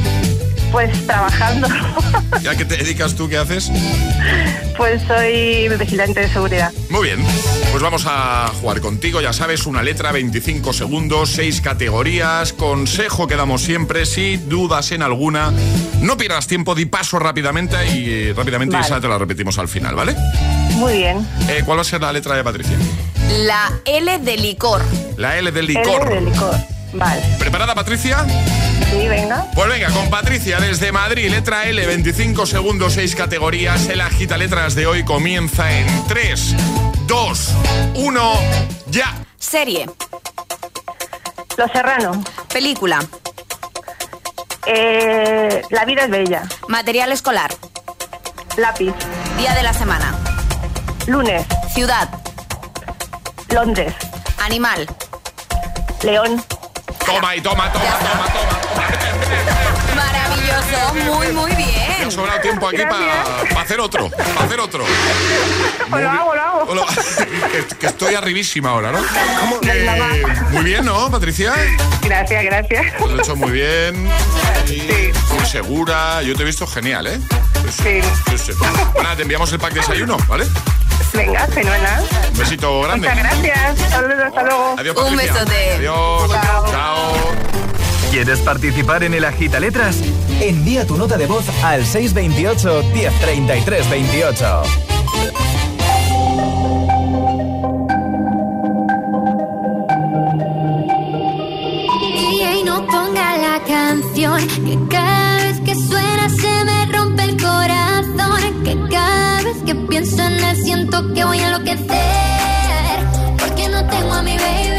Pues 0.73 1.07
trabajando. 1.07 1.69
¿Ya 2.43 2.57
que 2.57 2.65
te 2.65 2.77
dedicas 2.77 3.15
tú? 3.15 3.29
¿Qué 3.29 3.37
haces? 3.39 3.71
Pues 4.77 5.03
soy 5.07 5.69
vigilante 5.79 6.21
de 6.21 6.29
seguridad. 6.29 6.73
Muy 6.91 7.09
bien, 7.09 7.25
pues 7.71 7.83
vamos 7.83 8.05
a 8.07 8.49
jugar 8.61 8.81
contigo, 8.81 9.21
ya 9.21 9.33
sabes, 9.33 9.67
una 9.67 9.83
letra, 9.83 10.13
25 10.13 10.73
segundos, 10.73 11.31
6 11.31 11.61
categorías, 11.63 12.53
consejo 12.53 13.27
que 13.27 13.37
damos 13.37 13.63
siempre, 13.63 14.05
si 14.05 14.37
dudas 14.37 14.93
en 14.93 15.03
alguna, 15.03 15.53
no 16.01 16.17
pierdas 16.17 16.47
tiempo, 16.47 16.75
di 16.75 16.85
paso 16.87 17.19
rápidamente 17.19 17.77
y 17.97 18.29
eh, 18.29 18.35
rápidamente 18.37 18.75
Vale. 18.77 18.87
esa 18.87 19.01
te 19.01 19.09
la 19.09 19.17
repetimos 19.19 19.59
al 19.59 19.69
final, 19.69 19.95
¿vale? 19.95 20.15
Muy 20.73 20.99
bien. 20.99 21.27
Eh, 21.49 21.63
¿Cuál 21.65 21.79
va 21.79 21.83
a 21.83 21.85
ser 21.85 22.03
la 22.03 22.13
letra 22.13 22.37
de 22.37 22.45
Patricia? 22.45 22.77
La 23.39 23.73
L 23.87 24.19
de 24.19 24.37
licor. 24.37 24.83
La 25.17 25.39
L 25.39 25.51
del 25.53 25.71
L 25.71 25.81
licor. 25.81 26.09
de 26.11 26.21
licor. 26.21 26.55
Vale. 26.93 27.23
¿Preparada, 27.39 27.75
Patricia? 27.75 28.25
Sí, 28.97 29.09
venga. 29.09 29.47
Pues 29.55 29.69
venga, 29.69 29.91
con 29.91 30.09
Patricia 30.09 30.59
desde 30.59 30.91
Madrid, 30.91 31.29
letra 31.31 31.67
L, 31.67 31.87
25 31.87 32.47
segundos, 32.47 32.95
6 32.95 33.15
categorías. 33.15 33.89
El 33.89 34.01
agita 34.01 34.39
letras 34.39 34.75
de 34.75 34.87
hoy 34.87 35.05
comienza 35.05 35.71
en 35.71 35.87
3, 36.07 36.55
2, 37.07 37.55
1, 37.95 38.33
ya. 38.87 39.15
Serie. 39.39 39.91
Los 41.59 41.71
Serrano. 41.73 42.25
Película. 42.51 42.99
Eh, 44.65 45.63
la 45.69 45.85
vida 45.85 46.05
es 46.05 46.11
bella. 46.11 46.45
Material 46.69 47.13
escolar. 47.13 47.51
Lápiz. 48.57 48.95
Día 49.37 49.55
de 49.55 49.63
la 49.63 49.75
semana. 49.75 50.15
Lunes. 51.07 51.45
Ciudad. 51.75 52.09
Londres. 53.51 53.95
Animal. 54.39 54.87
León. 56.03 56.43
Toma 57.05 57.37
y 57.37 57.41
toma, 57.41 57.71
toma, 57.73 57.99
toma, 57.99 58.27
toma. 58.27 58.76
Maravilloso. 59.95 60.95
Muy, 61.13 61.29
muy 61.33 61.53
bien. 61.55 62.07
ha 62.07 62.11
sobrado 62.11 62.41
tiempo 62.41 62.69
aquí 62.69 62.83
para 62.89 63.61
hacer 63.63 63.81
otro, 63.81 64.11
para 64.11 64.45
hacer 64.47 64.61
otro. 64.61 64.85
Lo 65.91 65.97
hago, 66.11 66.35
lo 66.35 66.43
hago. 66.43 66.65
Hola. 66.69 66.85
que, 67.69 67.77
que 67.77 67.87
estoy 67.87 68.15
arribísima 68.15 68.71
ahora, 68.71 68.93
¿no? 68.93 68.99
Eh, 69.63 70.23
muy 70.51 70.65
bien, 70.65 70.85
¿no, 70.85 71.11
Patricia? 71.11 71.53
Gracias, 72.03 72.45
gracias. 72.45 73.01
Lo 73.01 73.15
has 73.15 73.21
hecho 73.21 73.37
muy 73.37 73.51
bien. 73.53 74.09
Y 74.69 75.13
muy 75.35 75.47
segura. 75.47 76.23
Yo 76.23 76.35
te 76.35 76.43
he 76.43 76.47
visto 76.47 76.67
genial, 76.67 77.07
¿eh? 77.07 77.21
Sí. 77.83 78.01
Sí, 78.31 78.39
sí. 78.39 78.53
Bueno, 78.95 79.17
te 79.17 79.23
enviamos 79.23 79.53
el 79.53 79.59
pack 79.59 79.73
de 79.75 79.81
desayuno, 79.81 80.17
¿vale? 80.29 80.47
Venga, 81.13 81.47
fenomenal. 81.49 82.05
Un 82.33 82.39
besito 82.39 82.81
grande. 82.83 83.09
Muchas 83.09 83.23
gracias. 83.25 83.91
Saludos, 83.91 84.19
hasta 84.27 84.43
luego. 84.43 84.75
Adiós, 84.79 84.97
Un 84.97 85.05
Patricia. 85.05 85.33
besote. 85.35 85.73
Adiós. 85.75 86.31
Chao. 86.31 86.67
Chao. 86.71 87.46
¿Quieres 88.17 88.41
participar 88.41 89.05
en 89.05 89.13
el 89.13 89.27
Agita 89.27 89.61
Letras? 89.61 90.03
Envía 90.41 90.87
tu 90.87 90.97
nota 90.97 91.19
de 91.19 91.27
voz 91.27 91.45
al 91.63 91.85
628 91.85 92.85
1033 92.95 93.91
28. 93.91 94.63
DJ 102.01 102.65
no 102.65 102.87
ponga 102.87 103.37
la 103.37 103.63
canción 103.69 104.49
que 104.65 104.79
cada 104.91 105.43
vez 105.43 105.61
que 105.61 105.75
suena 105.75 106.31
se 106.31 106.65
me 106.65 106.87
rompe 106.87 107.23
el 107.23 107.37
corazón 107.37 108.65
que 108.65 108.79
cada 108.91 109.43
vez 109.43 109.57
que 109.67 109.75
pienso 109.75 110.23
en 110.23 110.43
él 110.43 110.57
siento 110.57 111.13
que 111.13 111.23
voy 111.23 111.39
a 111.39 111.49
enloquecer 111.49 111.87
porque 113.37 113.69
no 113.69 113.87
tengo 113.91 114.15
a 114.15 114.23
mi 114.23 114.39
baby 114.39 114.76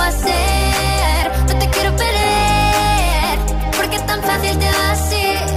hacer. 0.00 1.32
No 1.48 1.54
te 1.58 1.68
quiero 1.70 1.90
perder, 1.96 3.38
porque 3.76 3.96
es 3.96 4.06
tan 4.06 4.22
fácil 4.22 4.58
te 4.58 4.66
vas 4.66 5.00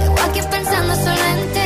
o 0.08 0.30
aquí 0.30 0.40
pensando 0.50 0.94
solamente. 0.94 1.62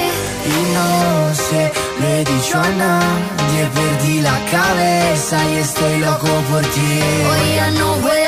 Y 0.47 0.59
no 0.77 1.35
se 1.35 1.73
lo 2.01 2.07
he 2.09 2.25
dicho 2.25 2.59
a 2.59 2.69
nadie, 2.85 3.61
perdí 3.75 4.21
la 4.21 4.39
cabeza 4.51 5.37
y 5.51 5.55
estoy 5.59 5.99
loco 5.99 6.29
por 6.51 6.63
ti. 6.63 7.01
Hoy 7.31 7.55
ya 7.57 7.71
no 7.73 7.89
voy 7.97 8.23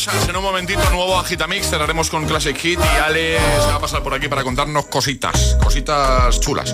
shots 0.00 0.29
En 0.30 0.36
un 0.36 0.44
momentito, 0.44 0.80
nuevo 0.90 1.18
Agitamix. 1.18 1.68
Cerraremos 1.68 2.08
con 2.08 2.24
Classic 2.24 2.56
Hit 2.56 2.78
y 2.78 2.98
Ale 2.98 3.36
se 3.36 3.66
va 3.66 3.74
a 3.74 3.80
pasar 3.80 4.00
por 4.00 4.14
aquí 4.14 4.28
para 4.28 4.44
contarnos 4.44 4.86
cositas. 4.86 5.56
Cositas 5.60 6.38
chulas. 6.38 6.72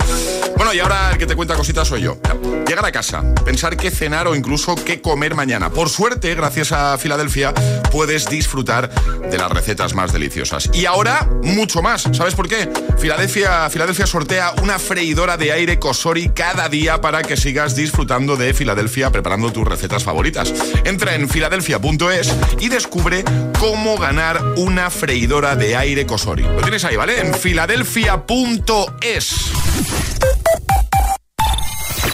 Bueno, 0.58 0.74
y 0.74 0.80
ahora 0.80 1.12
el 1.12 1.16
que 1.16 1.24
te 1.24 1.34
cuenta 1.34 1.54
cositas 1.54 1.88
soy 1.88 2.02
yo. 2.02 2.18
Llegar 2.66 2.84
a 2.84 2.92
casa, 2.92 3.24
pensar 3.46 3.78
qué 3.78 3.90
cenar 3.90 4.26
o 4.28 4.34
incluso 4.34 4.74
qué 4.74 5.00
comer 5.00 5.34
mañana. 5.34 5.70
Por 5.70 5.88
suerte, 5.88 6.34
gracias 6.34 6.72
a 6.72 6.98
Filadelfia, 6.98 7.54
puedes 7.90 8.26
disfrutar 8.26 8.90
de 8.90 9.38
las 9.38 9.50
recetas 9.50 9.94
más 9.94 10.12
deliciosas. 10.12 10.68
Y 10.74 10.84
ahora, 10.84 11.26
mucho 11.42 11.80
más. 11.80 12.10
¿Sabes 12.12 12.34
por 12.34 12.48
qué? 12.48 12.68
Filadelfia, 12.98 13.70
Filadelfia 13.70 14.06
sortea 14.06 14.52
una 14.62 14.78
freidora 14.78 15.38
de 15.38 15.52
aire 15.52 15.78
Cosori 15.78 16.28
cada 16.28 16.68
día 16.68 17.00
para 17.00 17.22
que 17.22 17.38
sigas 17.38 17.74
disfrutando 17.74 18.36
de 18.36 18.52
Filadelfia 18.52 19.10
preparando 19.10 19.50
tus 19.50 19.66
recetas 19.66 20.04
favoritas. 20.04 20.52
Entra 20.84 21.14
en 21.14 21.28
filadelfia.es 21.28 22.34
y 22.60 22.68
descubre 22.68 23.24
cómo 23.58 23.96
ganar 23.96 24.42
una 24.56 24.90
freidora 24.90 25.56
de 25.56 25.76
aire 25.76 26.06
Cosori. 26.06 26.42
Lo 26.42 26.62
tienes 26.62 26.84
ahí, 26.84 26.96
¿vale? 26.96 27.20
En 27.20 27.34
filadelfia.es. 27.34 29.52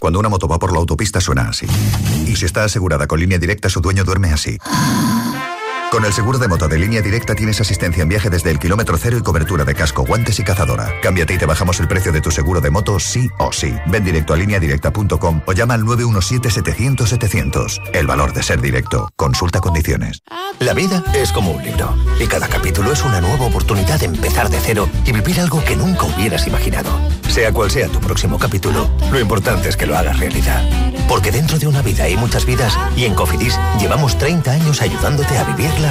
Cuando 0.00 0.18
una 0.18 0.28
moto 0.28 0.48
va 0.48 0.58
por 0.58 0.72
la 0.72 0.78
autopista 0.78 1.20
suena 1.20 1.48
así. 1.48 1.66
Y 2.26 2.36
si 2.36 2.44
está 2.44 2.64
asegurada 2.64 3.06
con 3.06 3.20
línea 3.20 3.38
directa, 3.38 3.68
su 3.68 3.80
dueño 3.80 4.04
duerme 4.04 4.32
así. 4.32 4.58
Con 5.92 6.04
el 6.06 6.12
seguro 6.14 6.38
de 6.38 6.48
moto 6.48 6.68
de 6.68 6.78
línea 6.78 7.02
directa 7.02 7.34
tienes 7.34 7.60
asistencia 7.60 8.02
en 8.02 8.08
viaje 8.08 8.30
desde 8.30 8.50
el 8.50 8.58
kilómetro 8.58 8.96
cero 8.96 9.18
y 9.18 9.22
cobertura 9.22 9.66
de 9.66 9.74
casco, 9.74 10.06
guantes 10.06 10.40
y 10.40 10.42
cazadora. 10.42 10.90
Cámbiate 11.02 11.34
y 11.34 11.38
te 11.38 11.44
bajamos 11.44 11.80
el 11.80 11.86
precio 11.86 12.12
de 12.12 12.22
tu 12.22 12.30
seguro 12.30 12.62
de 12.62 12.70
moto 12.70 12.98
sí 12.98 13.28
o 13.38 13.52
sí. 13.52 13.74
Ven 13.88 14.02
directo 14.02 14.32
a 14.32 14.38
lineadirecta.com 14.38 15.42
o 15.44 15.52
llama 15.52 15.74
al 15.74 15.82
917-700-700. 15.82 17.90
El 17.92 18.06
valor 18.06 18.32
de 18.32 18.42
ser 18.42 18.62
directo. 18.62 19.10
Consulta 19.16 19.60
condiciones. 19.60 20.22
La 20.60 20.72
vida 20.72 21.04
es 21.12 21.30
como 21.30 21.50
un 21.50 21.62
libro 21.62 21.94
y 22.18 22.26
cada 22.26 22.48
capítulo 22.48 22.90
es 22.90 23.04
una 23.04 23.20
nueva 23.20 23.44
oportunidad 23.44 24.00
de 24.00 24.06
empezar 24.06 24.48
de 24.48 24.60
cero 24.60 24.88
y 25.04 25.12
vivir 25.12 25.40
algo 25.40 25.62
que 25.62 25.76
nunca 25.76 26.06
hubieras 26.06 26.46
imaginado. 26.46 26.88
Sea 27.28 27.52
cual 27.52 27.70
sea 27.70 27.88
tu 27.88 28.00
próximo 28.00 28.38
capítulo, 28.38 28.88
lo 29.10 29.20
importante 29.20 29.68
es 29.68 29.76
que 29.76 29.84
lo 29.84 29.98
hagas 29.98 30.18
realidad. 30.18 30.66
Porque 31.06 31.30
dentro 31.30 31.58
de 31.58 31.66
una 31.66 31.82
vida 31.82 32.04
hay 32.04 32.16
muchas 32.16 32.46
vidas 32.46 32.78
y 32.96 33.04
en 33.04 33.14
Cofidis 33.14 33.58
llevamos 33.78 34.16
30 34.16 34.52
años 34.52 34.80
ayudándote 34.80 35.36
a 35.36 35.44
vivirlas 35.44 35.81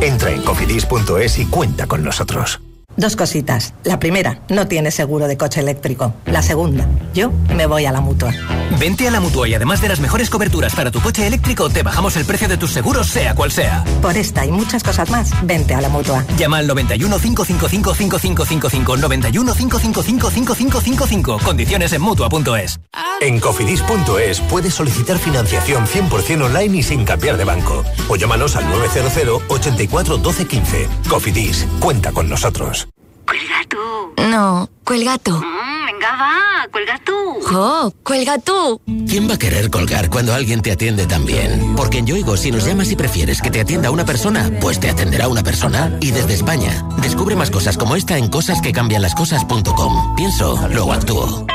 Entra 0.00 0.30
en 0.30 0.42
cofidis.es 0.42 1.38
y 1.38 1.46
cuenta 1.46 1.86
con 1.86 2.02
nosotros. 2.04 2.60
Dos 2.96 3.16
cositas. 3.16 3.74
La 3.84 3.98
primera, 3.98 4.42
no 4.48 4.66
tienes 4.66 4.94
seguro 4.94 5.26
de 5.26 5.36
coche 5.36 5.60
eléctrico. 5.60 6.14
La 6.26 6.42
segunda, 6.42 6.86
yo 7.14 7.32
me 7.54 7.66
voy 7.66 7.86
a 7.86 7.92
la 7.92 8.00
mutua. 8.00 8.32
Vente 8.78 9.08
a 9.08 9.10
la 9.10 9.20
mutua 9.20 9.48
y 9.48 9.54
además 9.54 9.80
de 9.80 9.88
las 9.88 10.00
mejores 10.00 10.30
coberturas 10.30 10.74
para 10.74 10.90
tu 10.90 11.00
coche 11.00 11.26
eléctrico, 11.26 11.70
te 11.70 11.82
bajamos 11.82 12.16
el 12.16 12.24
precio 12.24 12.48
de 12.48 12.56
tus 12.56 12.70
seguros, 12.70 13.08
sea 13.08 13.34
cual 13.34 13.50
sea. 13.50 13.84
Por 14.02 14.16
esta 14.16 14.44
y 14.44 14.50
muchas 14.50 14.82
cosas 14.82 15.08
más, 15.10 15.30
vente 15.46 15.74
a 15.74 15.80
la 15.80 15.88
mutua. 15.88 16.24
Llama 16.36 16.58
al 16.58 16.66
91 16.66 17.18
555 17.18 17.94
5555 17.94 18.96
91 18.96 19.54
555 19.54 20.30
5555. 20.30 21.38
Condiciones 21.44 21.92
en 21.92 22.02
mutua.es. 22.02 22.80
En 23.20 23.40
cofidis.es 23.40 24.40
puedes 24.42 24.74
solicitar 24.74 25.18
financiación 25.18 25.86
100% 25.86 26.42
online 26.42 26.78
y 26.78 26.82
sin 26.82 27.04
cambiar 27.04 27.36
de 27.36 27.44
banco. 27.44 27.84
O 28.08 28.16
llámanos 28.16 28.56
al 28.56 28.68
900 28.68 29.42
84 29.48 30.18
12 30.18 30.46
15. 30.46 30.88
Cofidis, 31.08 31.66
cuenta 31.80 32.12
con 32.12 32.28
nosotros. 32.28 32.89
Cuelga 33.30 33.64
tú. 33.68 34.22
No, 34.28 34.68
cuelga 34.84 35.16
tú. 35.18 35.30
Mm, 35.30 35.86
venga, 35.86 36.16
va, 36.16 36.68
cuelga 36.72 37.00
tú. 37.04 37.12
¡Jo! 37.48 37.94
¡Cuelga 38.02 38.38
tú! 38.40 38.80
¿Quién 39.08 39.30
va 39.30 39.34
a 39.34 39.38
querer 39.38 39.70
colgar 39.70 40.10
cuando 40.10 40.34
alguien 40.34 40.62
te 40.62 40.72
atiende 40.72 41.06
tan 41.06 41.24
bien? 41.24 41.76
Porque 41.76 41.98
en 41.98 42.06
Yoigo, 42.06 42.36
si 42.36 42.50
nos 42.50 42.64
llamas 42.64 42.90
y 42.90 42.96
prefieres 42.96 43.40
que 43.40 43.52
te 43.52 43.60
atienda 43.60 43.92
una 43.92 44.04
persona, 44.04 44.50
pues 44.60 44.80
te 44.80 44.90
atenderá 44.90 45.28
una 45.28 45.44
persona. 45.44 45.96
Y 46.00 46.10
desde 46.10 46.34
España, 46.34 46.84
descubre 47.00 47.36
más 47.36 47.52
cosas 47.52 47.78
como 47.78 47.94
esta 47.94 48.18
en 48.18 48.30
cosasquecambianlascosas.com. 48.30 50.16
Pienso, 50.16 50.68
luego 50.72 50.92
actúo. 50.92 51.46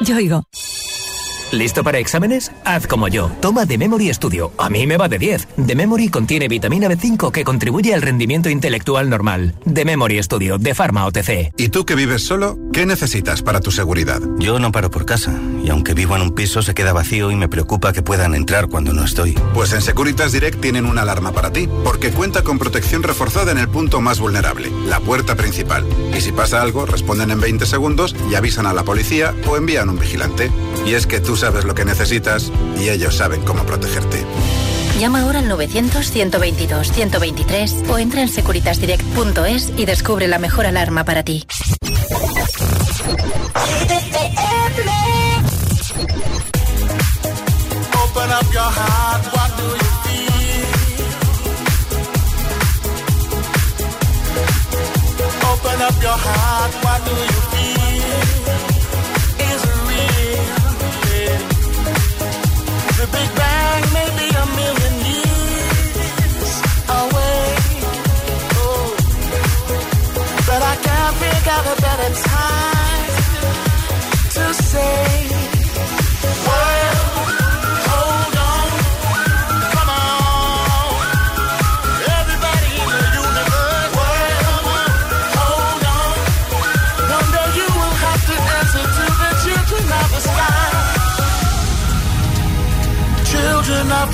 Yoigo. 0.00 0.44
¿Listo 1.54 1.84
para 1.84 2.00
exámenes? 2.00 2.50
Haz 2.64 2.88
como 2.88 3.06
yo. 3.06 3.30
Toma 3.40 3.64
The 3.64 3.78
Memory 3.78 4.12
Studio. 4.12 4.52
A 4.58 4.68
mí 4.68 4.88
me 4.88 4.96
va 4.96 5.08
de 5.08 5.20
10. 5.20 5.46
The 5.64 5.76
Memory 5.76 6.08
contiene 6.08 6.48
vitamina 6.48 6.88
B5 6.88 7.30
que 7.30 7.44
contribuye 7.44 7.94
al 7.94 8.02
rendimiento 8.02 8.50
intelectual 8.50 9.08
normal. 9.08 9.54
The 9.72 9.84
Memory 9.84 10.20
Studio, 10.24 10.58
de 10.58 10.74
Pharma 10.74 11.06
OTC. 11.06 11.52
¿Y 11.56 11.68
tú 11.68 11.86
que 11.86 11.94
vives 11.94 12.24
solo? 12.24 12.58
¿Qué 12.72 12.86
necesitas 12.86 13.42
para 13.42 13.60
tu 13.60 13.70
seguridad? 13.70 14.20
Yo 14.40 14.58
no 14.58 14.72
paro 14.72 14.90
por 14.90 15.06
casa. 15.06 15.32
Y 15.62 15.70
aunque 15.70 15.94
vivo 15.94 16.16
en 16.16 16.22
un 16.22 16.34
piso, 16.34 16.60
se 16.60 16.74
queda 16.74 16.92
vacío 16.92 17.30
y 17.30 17.36
me 17.36 17.48
preocupa 17.48 17.92
que 17.92 18.02
puedan 18.02 18.34
entrar 18.34 18.66
cuando 18.66 18.92
no 18.92 19.04
estoy. 19.04 19.34
Pues 19.54 19.72
en 19.72 19.80
Securitas 19.80 20.32
Direct 20.32 20.60
tienen 20.60 20.86
una 20.86 21.02
alarma 21.02 21.30
para 21.30 21.52
ti, 21.52 21.68
porque 21.84 22.10
cuenta 22.10 22.42
con 22.42 22.58
protección 22.58 23.04
reforzada 23.04 23.52
en 23.52 23.58
el 23.58 23.68
punto 23.68 24.00
más 24.00 24.18
vulnerable, 24.18 24.72
la 24.88 24.98
puerta 24.98 25.36
principal. 25.36 25.86
Y 26.16 26.20
si 26.20 26.32
pasa 26.32 26.62
algo, 26.62 26.84
responden 26.84 27.30
en 27.30 27.40
20 27.40 27.64
segundos 27.64 28.16
y 28.28 28.34
avisan 28.34 28.66
a 28.66 28.74
la 28.74 28.82
policía 28.82 29.36
o 29.46 29.56
envían 29.56 29.88
un 29.88 30.00
vigilante. 30.00 30.50
Y 30.84 30.94
es 30.94 31.06
que 31.06 31.20
tú 31.20 31.36
sabes 31.44 31.64
lo 31.66 31.74
que 31.74 31.84
necesitas 31.84 32.50
y 32.80 32.88
ellos 32.88 33.18
saben 33.18 33.42
cómo 33.42 33.66
protegerte. 33.66 34.24
Llama 34.98 35.20
ahora 35.20 35.40
al 35.40 35.50
900-122-123 35.50 37.90
o 37.90 37.98
entra 37.98 38.22
en 38.22 38.30
securitasdirect.es 38.30 39.74
y 39.76 39.84
descubre 39.84 40.26
la 40.26 40.38
mejor 40.38 40.64
alarma 40.64 41.04
para 41.04 41.22
ti. 41.22 41.44
Open 47.92 48.30
up 48.30 48.50
your 48.50 48.62
heart, 48.62 49.26
what 49.34 49.54
do 49.58 49.64
you 49.64 49.90
feel? 50.04 50.64
Open 55.52 55.82
up 55.82 56.02
your 56.02 56.16
heart, 56.16 56.72
what 56.82 57.04
do 57.04 57.10
you 57.10 57.43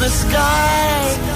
the 0.01 0.09
sky. 0.09 1.30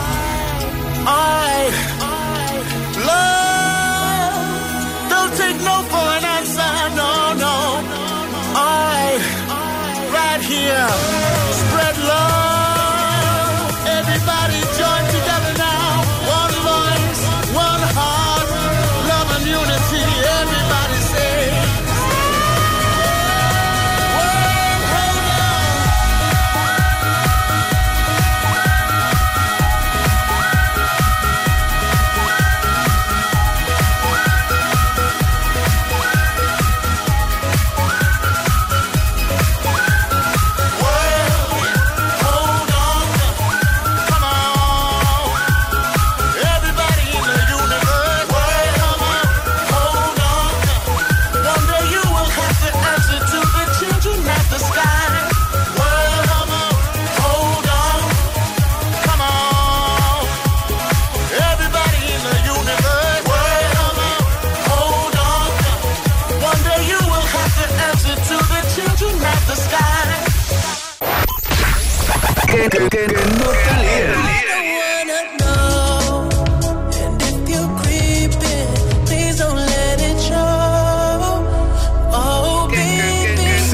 Si 72.64 72.70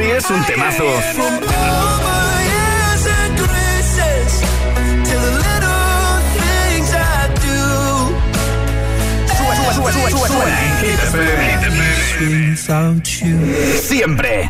es 0.03 0.31
un 0.31 0.45
temazo. 0.45 0.85
Siempre 13.83 14.50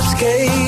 escape. 0.00 0.67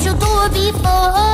Things 0.00 0.06
you 0.06 0.12
do 0.14 0.72
before. 0.72 1.29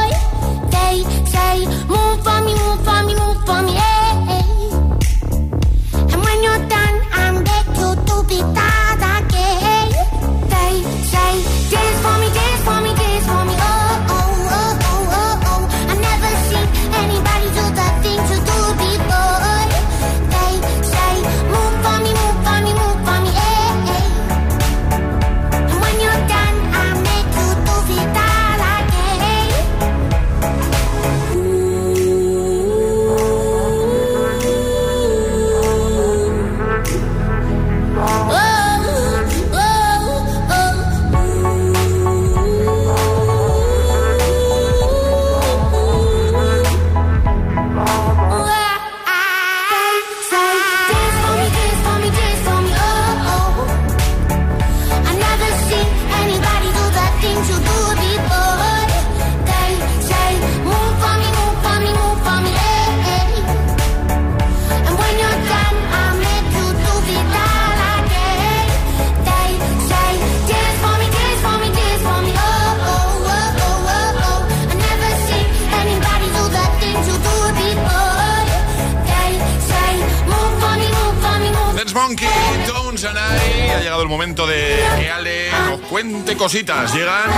Momento 84.16 84.46
de 84.46 84.78
que 84.98 85.10
Ale 85.10 85.50
nos 85.68 85.80
cuente 85.90 86.38
cositas. 86.38 86.94
Llegan 86.94 87.28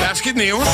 las 0.00 0.22
Hit 0.22 0.34
News. 0.34 0.66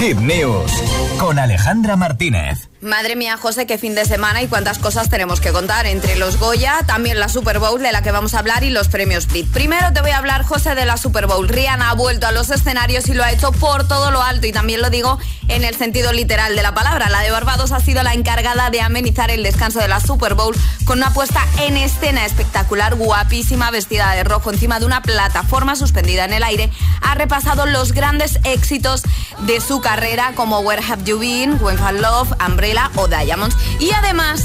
Hit 0.00 0.16
News 0.20 0.72
con 1.18 1.38
Alejandra 1.38 1.96
Martínez. 1.96 2.70
Madre 2.86 3.16
mía, 3.16 3.36
José, 3.36 3.66
qué 3.66 3.78
fin 3.78 3.96
de 3.96 4.04
semana 4.04 4.42
y 4.42 4.46
cuántas 4.46 4.78
cosas 4.78 5.10
tenemos 5.10 5.40
que 5.40 5.50
contar. 5.50 5.86
Entre 5.86 6.14
los 6.14 6.38
Goya, 6.38 6.84
también 6.86 7.18
la 7.18 7.28
Super 7.28 7.58
Bowl 7.58 7.82
de 7.82 7.90
la 7.90 8.00
que 8.00 8.12
vamos 8.12 8.34
a 8.34 8.38
hablar 8.38 8.62
y 8.62 8.70
los 8.70 8.86
premios 8.86 9.26
Brit. 9.26 9.50
Primero 9.50 9.92
te 9.92 10.02
voy 10.02 10.12
a 10.12 10.18
hablar, 10.18 10.44
José, 10.44 10.76
de 10.76 10.86
la 10.86 10.96
Super 10.96 11.26
Bowl. 11.26 11.48
Rihanna 11.48 11.90
ha 11.90 11.94
vuelto 11.94 12.28
a 12.28 12.32
los 12.32 12.48
escenarios 12.50 13.08
y 13.08 13.14
lo 13.14 13.24
ha 13.24 13.32
hecho 13.32 13.50
por 13.50 13.88
todo 13.88 14.12
lo 14.12 14.22
alto 14.22 14.46
y 14.46 14.52
también 14.52 14.82
lo 14.82 14.90
digo 14.90 15.18
en 15.48 15.64
el 15.64 15.74
sentido 15.74 16.12
literal 16.12 16.54
de 16.54 16.62
la 16.62 16.74
palabra. 16.74 17.10
La 17.10 17.22
de 17.22 17.32
Barbados 17.32 17.72
ha 17.72 17.80
sido 17.80 18.04
la 18.04 18.14
encargada 18.14 18.70
de 18.70 18.80
amenizar 18.80 19.32
el 19.32 19.42
descanso 19.42 19.80
de 19.80 19.88
la 19.88 19.98
Super 19.98 20.34
Bowl 20.34 20.54
con 20.84 20.98
una 20.98 21.12
puesta 21.12 21.44
en 21.62 21.76
escena 21.76 22.24
espectacular, 22.24 22.94
guapísima, 22.94 23.72
vestida 23.72 24.12
de 24.12 24.22
rojo 24.22 24.52
encima 24.52 24.78
de 24.78 24.86
una 24.86 25.02
plataforma 25.02 25.74
suspendida 25.74 26.24
en 26.24 26.34
el 26.34 26.44
aire. 26.44 26.70
Ha 27.02 27.16
repasado 27.16 27.66
los 27.66 27.90
grandes 27.90 28.38
éxitos 28.44 29.02
de 29.40 29.60
su 29.60 29.80
carrera 29.80 30.34
como 30.36 30.60
Where 30.60 30.82
Have 30.88 31.02
You 31.02 31.18
Been, 31.18 31.58
When 31.60 31.78
Fall 31.78 32.00
Love, 32.00 32.32
Umbrella 32.46 32.75
o 32.96 33.08
Diamonds. 33.08 33.56
Y 33.80 33.90
además, 33.92 34.44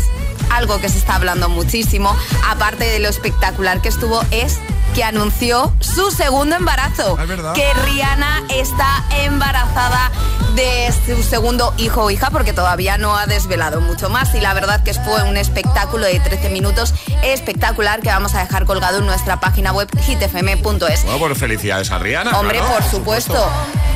algo 0.52 0.80
que 0.80 0.90
se 0.90 0.98
está 0.98 1.16
hablando 1.16 1.50
muchísimo, 1.50 2.16
aparte 2.48 2.86
de 2.86 3.00
lo 3.00 3.10
espectacular 3.10 3.82
que 3.82 3.90
estuvo, 3.90 4.24
es 4.32 4.58
que 4.94 5.04
anunció 5.04 5.74
su 5.80 6.12
segundo 6.12 6.56
embarazo. 6.56 7.18
Que 7.56 7.74
Rihanna 7.86 8.44
está 8.50 9.04
embarazada 9.24 10.12
de 10.56 10.94
su 11.06 11.24
segundo 11.24 11.74
hijo 11.78 12.04
o 12.04 12.12
hija 12.12 12.30
porque 12.30 12.52
todavía 12.52 12.98
no 12.98 13.16
ha 13.16 13.26
desvelado 13.26 13.80
mucho 13.80 14.10
más 14.10 14.36
y 14.36 14.42
la 14.42 14.54
verdad 14.54 14.84
que 14.84 14.94
fue 14.94 15.24
un 15.24 15.38
espectáculo 15.38 16.06
de 16.06 16.20
13 16.20 16.50
minutos 16.50 16.94
espectacular 17.24 18.02
que 18.02 18.10
vamos 18.10 18.36
a 18.36 18.40
dejar 18.40 18.66
colgado 18.66 18.98
en 18.98 19.06
nuestra 19.06 19.40
página 19.40 19.72
web 19.72 19.88
hitfm.es. 19.98 21.06
Bueno, 21.06 21.20
pues 21.20 21.38
felicidades 21.38 21.90
a 21.92 22.00
Rihanna. 22.00 22.38
Hombre, 22.38 22.60
claro, 22.60 22.76
por 22.76 22.84
supuesto. 22.84 23.50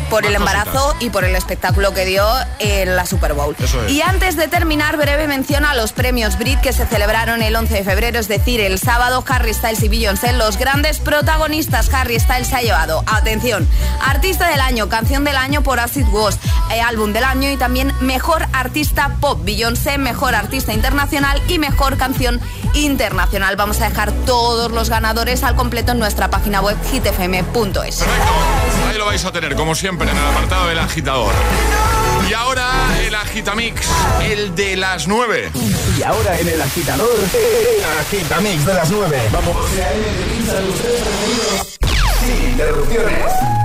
Por 0.09 0.25
el 0.25 0.35
embarazo 0.35 0.71
cositas. 0.71 1.01
y 1.01 1.09
por 1.09 1.23
el 1.23 1.35
espectáculo 1.35 1.93
que 1.93 2.05
dio 2.05 2.25
en 2.59 2.95
la 2.95 3.05
Super 3.05 3.33
Bowl. 3.33 3.55
Eso 3.59 3.83
es. 3.83 3.91
Y 3.91 4.01
antes 4.01 4.35
de 4.35 4.47
terminar, 4.47 4.97
breve 4.97 5.27
mención 5.27 5.65
a 5.65 5.73
los 5.73 5.93
premios 5.93 6.37
Brit 6.37 6.59
que 6.61 6.73
se 6.73 6.85
celebraron 6.85 7.41
el 7.41 7.55
11 7.55 7.73
de 7.73 7.83
febrero, 7.83 8.19
es 8.19 8.27
decir, 8.27 8.61
el 8.61 8.79
sábado, 8.79 9.23
Harry 9.27 9.53
Styles 9.53 9.83
y 9.83 9.89
Beyoncé, 9.89 10.33
los 10.33 10.57
grandes 10.57 10.99
protagonistas. 10.99 11.93
Harry 11.93 12.19
Styles 12.19 12.47
se 12.47 12.55
ha 12.55 12.61
llevado, 12.61 13.03
atención, 13.07 13.67
Artista 14.01 14.47
del 14.49 14.61
Año, 14.61 14.89
Canción 14.89 15.23
del 15.23 15.37
Año 15.37 15.61
por 15.61 15.79
Acid 15.79 16.07
Wash, 16.11 16.35
eh, 16.71 16.81
Álbum 16.81 17.13
del 17.13 17.23
Año 17.23 17.49
y 17.49 17.57
también 17.57 17.93
Mejor 18.01 18.45
Artista 18.53 19.17
Pop. 19.19 19.39
Beyoncé, 19.43 19.97
Mejor 19.97 20.35
Artista 20.35 20.73
Internacional 20.73 21.41
y 21.47 21.59
Mejor 21.59 21.97
Canción 21.97 22.39
Internacional. 22.73 23.55
Vamos 23.55 23.81
a 23.81 23.89
dejar 23.89 24.11
todos 24.25 24.71
los 24.71 24.89
ganadores 24.89 25.43
al 25.43 25.55
completo 25.55 25.91
en 25.93 25.99
nuestra 25.99 26.29
página 26.29 26.61
web 26.61 26.77
hitfm.es. 26.91 28.03
Ahí 28.89 28.97
lo 28.97 29.05
vais 29.05 29.23
a 29.25 29.31
tener, 29.31 29.55
como 29.55 29.75
siempre, 29.75 30.04
en 30.09 30.17
el 30.17 30.25
apartado 30.25 30.67
del 30.67 30.79
agitador. 30.79 31.33
Y 32.29 32.33
ahora 32.33 32.71
el 33.05 33.13
agitamix, 33.13 33.87
el 34.21 34.55
de 34.55 34.75
las 34.75 35.07
9. 35.07 35.51
Y 35.97 36.03
ahora 36.03 36.39
en 36.39 36.47
el 36.47 36.61
agitador, 36.61 37.09
el 37.33 37.83
agitamix 37.99 38.65
de 38.65 38.73
las 38.73 38.89
9. 38.89 39.29
Vamos. 39.31 39.55
Sin 42.19 42.49
interrupciones. 42.51 43.64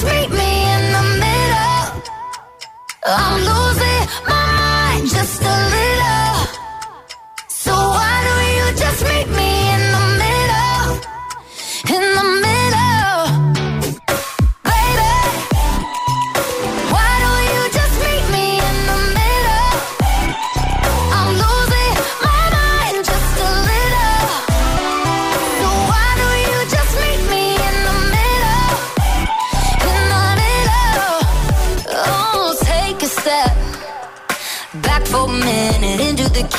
Just 0.00 0.12
meet 0.14 0.30
me 0.30 0.64
in 0.74 0.92
the 0.92 1.02
middle. 1.20 2.02
I'm 3.04 3.44
losing. 3.44 3.89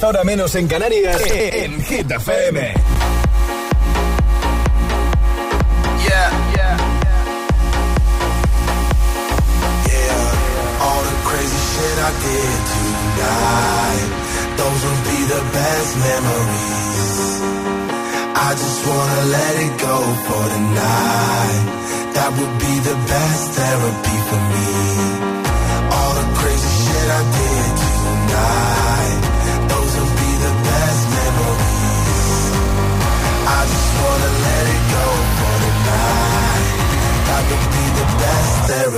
10, 0.00 0.04
ahora 0.04 0.24
menos 0.24 0.54
en 0.54 0.66
Canarias, 0.66 1.20
en 1.26 1.82
Hit 1.82 2.10
FM. 2.10 2.60
Yeah, 6.08 6.30
yeah. 6.56 6.76
Yeah, 9.86 10.84
all 10.86 11.02
the 11.02 11.16
crazy 11.28 11.60
shit 11.72 11.96
I 11.98 12.12
did 12.24 12.60
tonight. 12.72 14.08
Those 14.56 14.80
will 14.86 15.02
be 15.12 15.20
the 15.34 15.42
best 15.58 15.90
memories. 16.08 17.14
I 18.34 18.50
just 18.62 18.80
wanna 18.86 19.22
let 19.36 19.54
it 19.66 19.74
go 19.86 19.96
for 20.26 20.44
tonight. 20.56 21.64
That 22.14 22.30
would 22.38 22.54
be 22.58 22.74
the 22.88 22.96
best 23.12 23.44
therapy 23.58 24.16
for 24.28 24.40
me. 24.54 24.99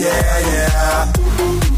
Yeah, 0.00 0.38
yeah. 0.48 1.69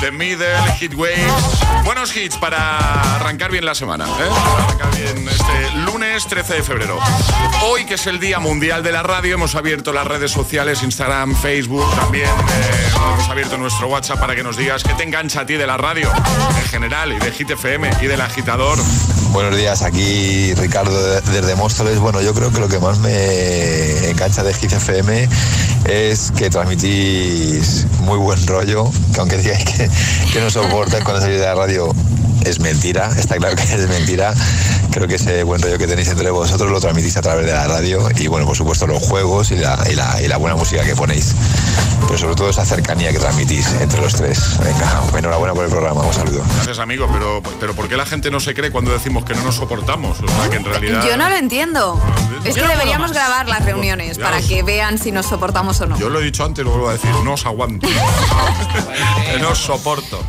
The 0.00 0.10
Middle, 0.12 0.46
Hit 0.78 0.94
Waves. 0.94 1.60
Buenos 1.84 2.16
hits 2.16 2.36
para 2.38 3.16
arrancar 3.16 3.50
bien 3.50 3.64
la 3.66 3.74
semana. 3.74 4.06
¿eh? 4.06 4.30
Arrancar 4.64 4.96
bien 4.96 5.28
este 5.28 5.70
lunes 5.84 6.26
13 6.26 6.54
de 6.54 6.62
febrero. 6.62 6.98
Hoy, 7.64 7.84
que 7.84 7.94
es 7.94 8.06
el 8.06 8.18
Día 8.18 8.38
Mundial 8.38 8.82
de 8.82 8.92
la 8.92 9.02
Radio, 9.02 9.34
hemos 9.34 9.54
abierto 9.54 9.92
las 9.92 10.06
redes 10.06 10.30
sociales, 10.30 10.82
Instagram, 10.82 11.36
Facebook, 11.36 11.84
también 11.96 12.28
eh, 12.28 12.88
hemos 12.96 13.28
abierto 13.28 13.58
nuestro 13.58 13.88
WhatsApp 13.88 14.18
para 14.18 14.34
que 14.34 14.42
nos 14.42 14.56
digas 14.56 14.82
qué 14.82 14.94
te 14.94 15.02
engancha 15.02 15.40
a 15.42 15.46
ti 15.46 15.54
de 15.54 15.66
la 15.66 15.76
radio 15.76 16.10
en 16.10 16.64
general 16.70 17.12
y 17.12 17.18
de 17.18 17.30
Hit 17.32 17.50
FM 17.50 17.90
y 18.00 18.06
del 18.06 18.20
agitador. 18.22 18.78
Buenos 19.32 19.54
días, 19.56 19.82
aquí 19.82 20.54
Ricardo 20.54 21.00
de- 21.02 21.20
desde 21.20 21.54
Móstoles. 21.56 21.98
Bueno, 21.98 22.20
yo 22.22 22.32
creo 22.34 22.50
que 22.50 22.58
lo 22.58 22.68
que 22.68 22.78
más 22.80 22.98
me 22.98 24.08
engancha 24.10 24.42
de 24.42 24.54
Hit 24.54 24.72
FM 24.72 25.28
es 25.86 26.30
que 26.36 26.50
transmitís 26.50 27.86
muy 28.00 28.18
buen 28.18 28.44
rollo, 28.46 28.90
que 29.14 29.20
aunque 29.20 29.36
digáis 29.38 29.64
que, 29.64 30.40
no 30.40 30.50
soportáis 30.50 31.04
cuando 31.04 31.20
salís 31.22 31.38
de 31.40 31.46
la 31.46 31.54
radio, 31.54 31.92
es 32.44 32.60
mentira, 32.60 33.10
está 33.18 33.36
claro 33.36 33.56
que 33.56 33.62
es 33.62 33.88
mentira. 33.88 34.34
Creo 34.92 35.06
que 35.06 35.16
ese 35.16 35.44
buen 35.44 35.62
rollo 35.62 35.78
que 35.78 35.86
tenéis 35.86 36.08
entre 36.08 36.30
vosotros 36.30 36.70
lo 36.70 36.80
transmitís 36.80 37.16
a 37.16 37.22
través 37.22 37.46
de 37.46 37.52
la 37.52 37.66
radio 37.68 38.08
y 38.16 38.26
bueno, 38.26 38.44
por 38.46 38.56
supuesto 38.56 38.86
los 38.88 39.00
juegos 39.02 39.50
y 39.52 39.56
la, 39.56 39.78
y 39.90 39.94
la- 39.94 40.20
y 40.20 40.26
la 40.26 40.36
buena 40.36 40.56
música 40.56 40.82
que 40.82 40.96
ponéis. 40.96 41.32
Pero 42.06 42.18
sobre 42.18 42.34
todo 42.34 42.50
esa 42.50 42.64
cercanía 42.64 43.12
que 43.12 43.18
transmitís 43.18 43.68
entre 43.80 44.00
los 44.00 44.14
tres. 44.14 44.58
Venga, 44.58 45.00
enhorabuena 45.16 45.54
por 45.54 45.64
el 45.64 45.70
programa, 45.70 46.00
un 46.02 46.12
saludo. 46.12 46.42
Gracias, 46.56 46.78
amigo, 46.80 47.08
pero, 47.12 47.40
pero 47.60 47.74
¿por 47.74 47.88
qué 47.88 47.96
la 47.96 48.04
gente 48.06 48.30
no 48.30 48.40
se 48.40 48.52
cree 48.54 48.70
cuando 48.72 48.90
decimos 48.92 49.24
que 49.24 49.34
no 49.34 49.42
nos 49.42 49.54
soportamos? 49.56 50.18
O 50.20 50.26
sea, 50.28 50.50
que 50.50 50.56
en 50.56 50.64
realidad... 50.64 51.04
Yo 51.06 51.16
no 51.16 51.28
lo 51.28 51.36
entiendo. 51.36 52.00
Es 52.44 52.54
Yo 52.56 52.62
que 52.62 52.68
no 52.68 52.68
deberíamos 52.74 53.12
grabar 53.12 53.48
las 53.48 53.64
reuniones 53.64 54.18
para 54.18 54.38
os- 54.38 54.44
que 54.46 54.62
vean 54.62 54.98
si 54.98 55.12
nos 55.12 55.26
soportamos 55.26 55.80
o 55.80 55.86
no. 55.86 55.98
Yo 55.98 56.08
lo 56.08 56.20
he 56.20 56.24
dicho 56.24 56.44
antes 56.44 56.62
y 56.62 56.64
lo 56.64 56.70
vuelvo 56.72 56.88
a 56.88 56.92
decir, 56.94 57.10
no 57.24 57.34
os 57.34 57.46
aguanto. 57.46 57.86
No 59.40 59.50
os 59.50 59.58
soporto. 59.58 60.22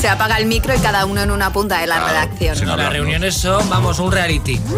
Se 0.00 0.08
apaga 0.08 0.36
el 0.36 0.46
micro 0.46 0.74
y 0.74 0.78
cada 0.78 1.06
uno 1.06 1.22
en 1.22 1.30
una 1.30 1.50
punta 1.52 1.78
de 1.78 1.86
la 1.86 1.98
redacción. 2.06 2.54
sin 2.56 2.68
hablar, 2.68 2.86
Las 2.86 2.92
reuniones 2.94 3.34
son, 3.36 3.68
vamos, 3.70 3.98
un 3.98 4.12
reality. 4.12 4.60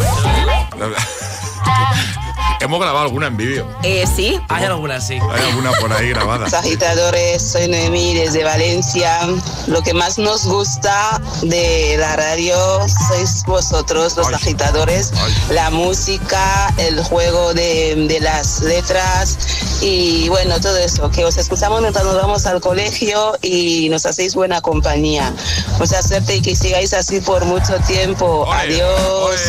Hemos 2.59 2.79
grabado 2.79 3.05
alguna 3.05 3.27
en 3.27 3.37
vídeo. 3.37 3.67
Eh, 3.83 4.05
sí. 4.15 4.39
Hay 4.49 4.65
algunas, 4.65 5.05
sí. 5.05 5.13
Hay 5.31 5.49
alguna 5.49 5.71
por 5.73 5.93
ahí 5.93 6.09
grabada. 6.09 6.47
Agitadores, 6.47 7.41
soy 7.51 7.67
Noemí 7.67 8.15
desde 8.15 8.43
Valencia. 8.43 9.19
Lo 9.67 9.81
que 9.83 9.93
más 9.93 10.17
nos 10.17 10.45
gusta 10.45 11.21
de 11.43 11.95
la 11.99 12.15
radio 12.15 12.57
sois 13.07 13.43
vosotros, 13.45 14.17
los 14.17 14.33
agitadores. 14.33 15.11
La 15.49 15.69
música, 15.69 16.73
el 16.77 17.03
juego 17.03 17.53
de, 17.53 18.07
de 18.07 18.19
las 18.19 18.61
letras 18.61 19.37
y 19.81 20.27
bueno, 20.29 20.59
todo 20.59 20.77
eso. 20.77 21.11
Que 21.11 21.25
os 21.25 21.37
escuchamos 21.37 21.81
mientras 21.81 22.05
nos 22.05 22.15
vamos 22.15 22.45
al 22.47 22.59
colegio 22.59 23.37
y 23.43 23.87
nos 23.89 24.05
hacéis 24.05 24.33
buena 24.33 24.61
compañía. 24.61 25.31
Mucha 25.77 26.01
suerte 26.01 26.37
y 26.37 26.41
que 26.41 26.55
sigáis 26.55 26.93
así 26.93 27.21
por 27.21 27.45
mucho 27.45 27.77
tiempo. 27.87 28.51
Adiós. 28.51 29.41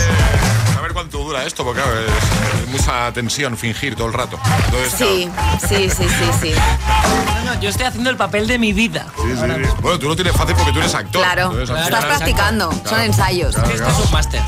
A 0.76 0.82
ver 0.82 0.92
cuánto 0.92 1.18
dura 1.18 1.44
esto, 1.44 1.64
porque 1.64 1.80
claro, 1.80 2.00
es 2.00 2.47
mucha 2.68 3.12
tensión 3.12 3.56
fingir 3.56 3.94
todo 3.96 4.06
el 4.08 4.12
rato. 4.12 4.38
Entonces, 4.66 4.92
Sí, 4.96 5.30
sí, 5.68 5.90
sí, 5.90 6.04
sí, 6.08 6.30
sí. 6.40 6.52
No, 7.44 7.54
no, 7.54 7.60
yo 7.60 7.70
estoy 7.70 7.86
haciendo 7.86 8.10
el 8.10 8.16
papel 8.16 8.46
de 8.46 8.58
mi 8.58 8.72
vida. 8.72 9.06
sí, 9.16 9.22
sí, 9.34 9.36
sí. 9.36 9.68
Bueno, 9.80 9.98
tú 9.98 10.08
lo 10.08 10.14
tienes 10.16 10.34
fácil 10.34 10.54
porque 10.56 10.72
tú 10.72 10.78
eres 10.80 10.94
actor. 10.94 11.22
Claro, 11.22 11.60
estás 11.60 12.04
practicando, 12.04 12.70
son 12.84 13.00
ensayos. 13.00 13.54
claro, 13.54 13.70
Esto 13.70 13.88
es 13.88 13.98
un 14.06 14.12
máster. 14.12 14.40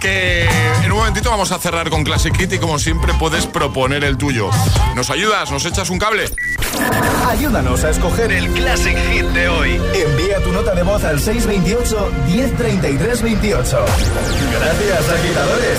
Que 0.00 0.48
en 0.82 0.92
un 0.92 0.98
momentito 0.98 1.30
vamos 1.30 1.50
a 1.52 1.58
cerrar 1.58 1.88
con 1.90 2.04
Classic 2.04 2.36
Hit 2.36 2.52
y 2.52 2.58
como 2.58 2.78
siempre 2.78 3.12
puedes 3.14 3.46
proponer 3.46 4.04
el 4.04 4.18
tuyo. 4.18 4.50
¿Nos 4.94 5.08
ayudas? 5.10 5.50
¿Nos 5.50 5.64
echas 5.64 5.88
un 5.90 5.98
cable? 5.98 6.30
Ayúdanos 7.28 7.82
a 7.84 7.90
escoger 7.90 8.30
el 8.32 8.48
Classic 8.52 8.96
Hit 9.10 9.24
de 9.26 9.48
hoy. 9.48 9.80
Envía 9.94 10.40
tu 10.42 10.52
nota 10.52 10.74
de 10.74 10.82
voz 10.82 11.02
al 11.04 11.18
628 11.20 12.12
1033 12.26 13.22
28. 13.22 13.84
Gracias, 14.60 15.08
agitadores. 15.08 15.78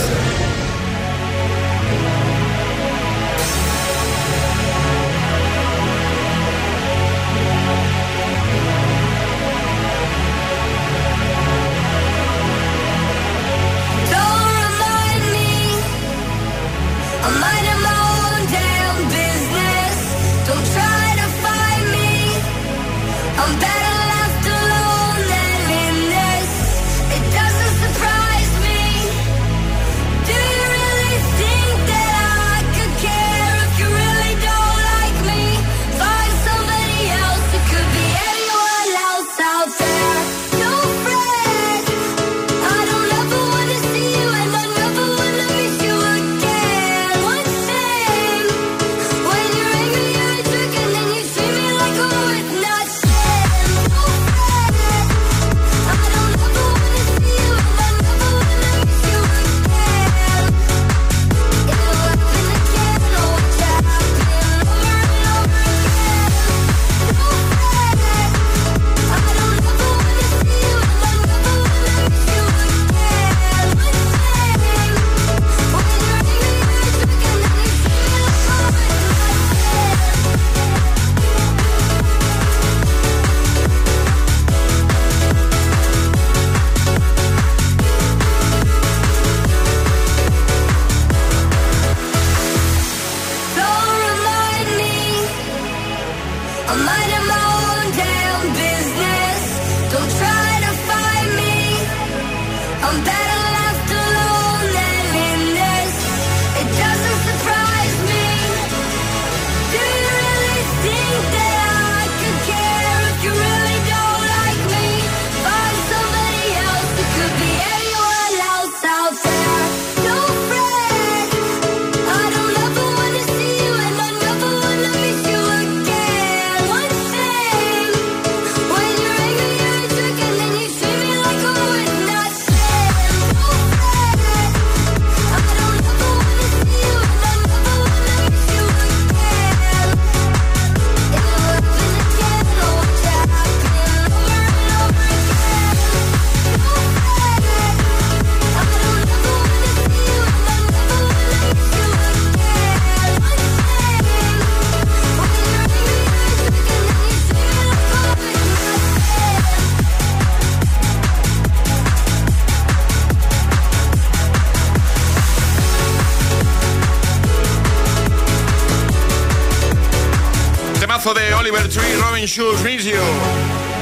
Oliver 171.46 171.70
Tree, 171.70 171.96
Robin 171.98 172.26
Schulz, 172.26 172.64
You. 172.84 172.96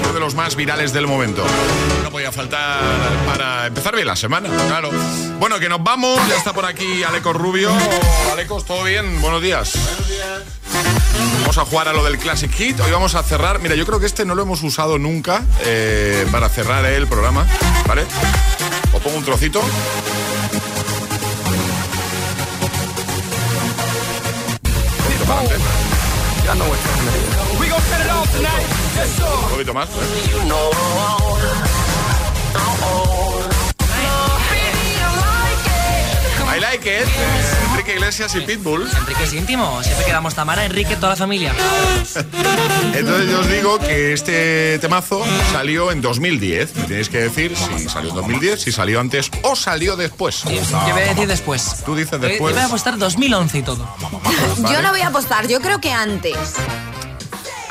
Uno 0.02 0.14
de 0.14 0.20
los 0.20 0.36
más 0.36 0.54
virales 0.58 0.92
del 0.92 1.08
momento. 1.08 1.46
No 2.04 2.12
podía 2.12 2.30
faltar 2.30 2.82
para 3.26 3.68
empezar 3.68 3.96
bien 3.96 4.06
la 4.06 4.18
semana, 4.18 4.50
claro. 4.68 4.92
Bueno, 5.40 5.58
que 5.62 5.70
nos 5.70 5.82
vamos. 5.82 6.20
Ya 6.28 6.36
está 6.36 6.52
por 6.52 6.66
aquí 6.66 7.04
Alecos 7.04 7.34
Rubio. 7.34 7.72
Alecos, 8.34 8.66
¿todo 8.66 8.84
bien? 8.84 9.22
Buenos 9.22 9.42
días. 9.42 9.78
Buenos 9.78 10.10
días. 10.10 10.44
Vamos 11.40 11.58
a 11.58 11.64
jugar 11.64 11.88
a 11.88 11.94
lo 11.94 12.04
del 12.04 12.18
Classic 12.18 12.52
Hit. 12.52 12.82
Hoy 12.82 12.92
vamos 12.92 13.16
a 13.16 13.24
cerrar. 13.24 13.60
Mira, 13.60 13.76
yo 13.76 13.86
creo 13.86 14.02
que 14.02 14.08
este 14.08 14.26
no 14.26 14.36
lo 14.36 14.42
hemos 14.42 14.62
usado 14.62 15.00
nunca 15.00 15.42
eh, 15.62 16.28
para 16.34 16.50
cerrar 16.50 16.84
el 16.84 17.08
programa. 17.08 17.48
¿Vale? 17.88 18.04
Os 18.92 19.02
pongo 19.02 19.20
un 19.20 19.24
trocito. 19.24 19.62
Un 29.44 29.50
poquito 29.50 29.74
más. 29.74 29.90
¿eh? 29.90 29.94
I 36.56 36.60
like 36.60 36.86
it. 36.88 37.08
Eh, 37.08 37.72
Enrique 37.72 37.96
Iglesias 37.96 38.36
y 38.36 38.42
Pitbull. 38.42 38.88
Enrique 39.00 39.24
es 39.24 39.34
íntimo. 39.34 39.82
Siempre 39.82 40.06
quedamos 40.06 40.36
Tamara, 40.36 40.66
Enrique, 40.66 40.96
toda 40.96 41.10
la 41.10 41.16
familia. 41.16 41.52
Entonces 42.94 43.30
yo 43.32 43.40
os 43.40 43.48
digo 43.50 43.80
que 43.80 44.14
este 44.14 44.78
temazo 44.80 45.24
salió 45.52 45.92
en 45.92 46.02
2010. 46.02 46.76
Me 46.76 46.84
tenéis 46.84 47.10
que 47.10 47.18
decir 47.22 47.56
si 47.58 47.90
salió 47.90 48.10
en 48.12 48.16
2010, 48.18 48.62
si 48.62 48.72
salió 48.72 49.00
antes 49.00 49.32
o 49.42 49.56
salió 49.56 49.96
después. 49.96 50.44
Yo 50.44 50.52
voy 50.94 51.02
a 51.02 51.08
decir 51.08 51.28
después. 51.28 51.82
Tú 51.86 51.96
dices 51.96 52.12
Yo 52.12 52.20
después. 52.20 52.54
voy 52.54 52.62
a 52.64 52.68
apostar 52.68 53.00
2011 53.00 53.58
y 53.58 53.62
todo. 53.64 53.88
Yo 54.72 54.82
no 54.84 54.92
voy 54.92 55.02
a 55.02 55.08
apostar, 55.08 55.48
yo 55.48 55.60
creo 55.60 55.82
que 55.82 55.92
antes. 55.92 56.38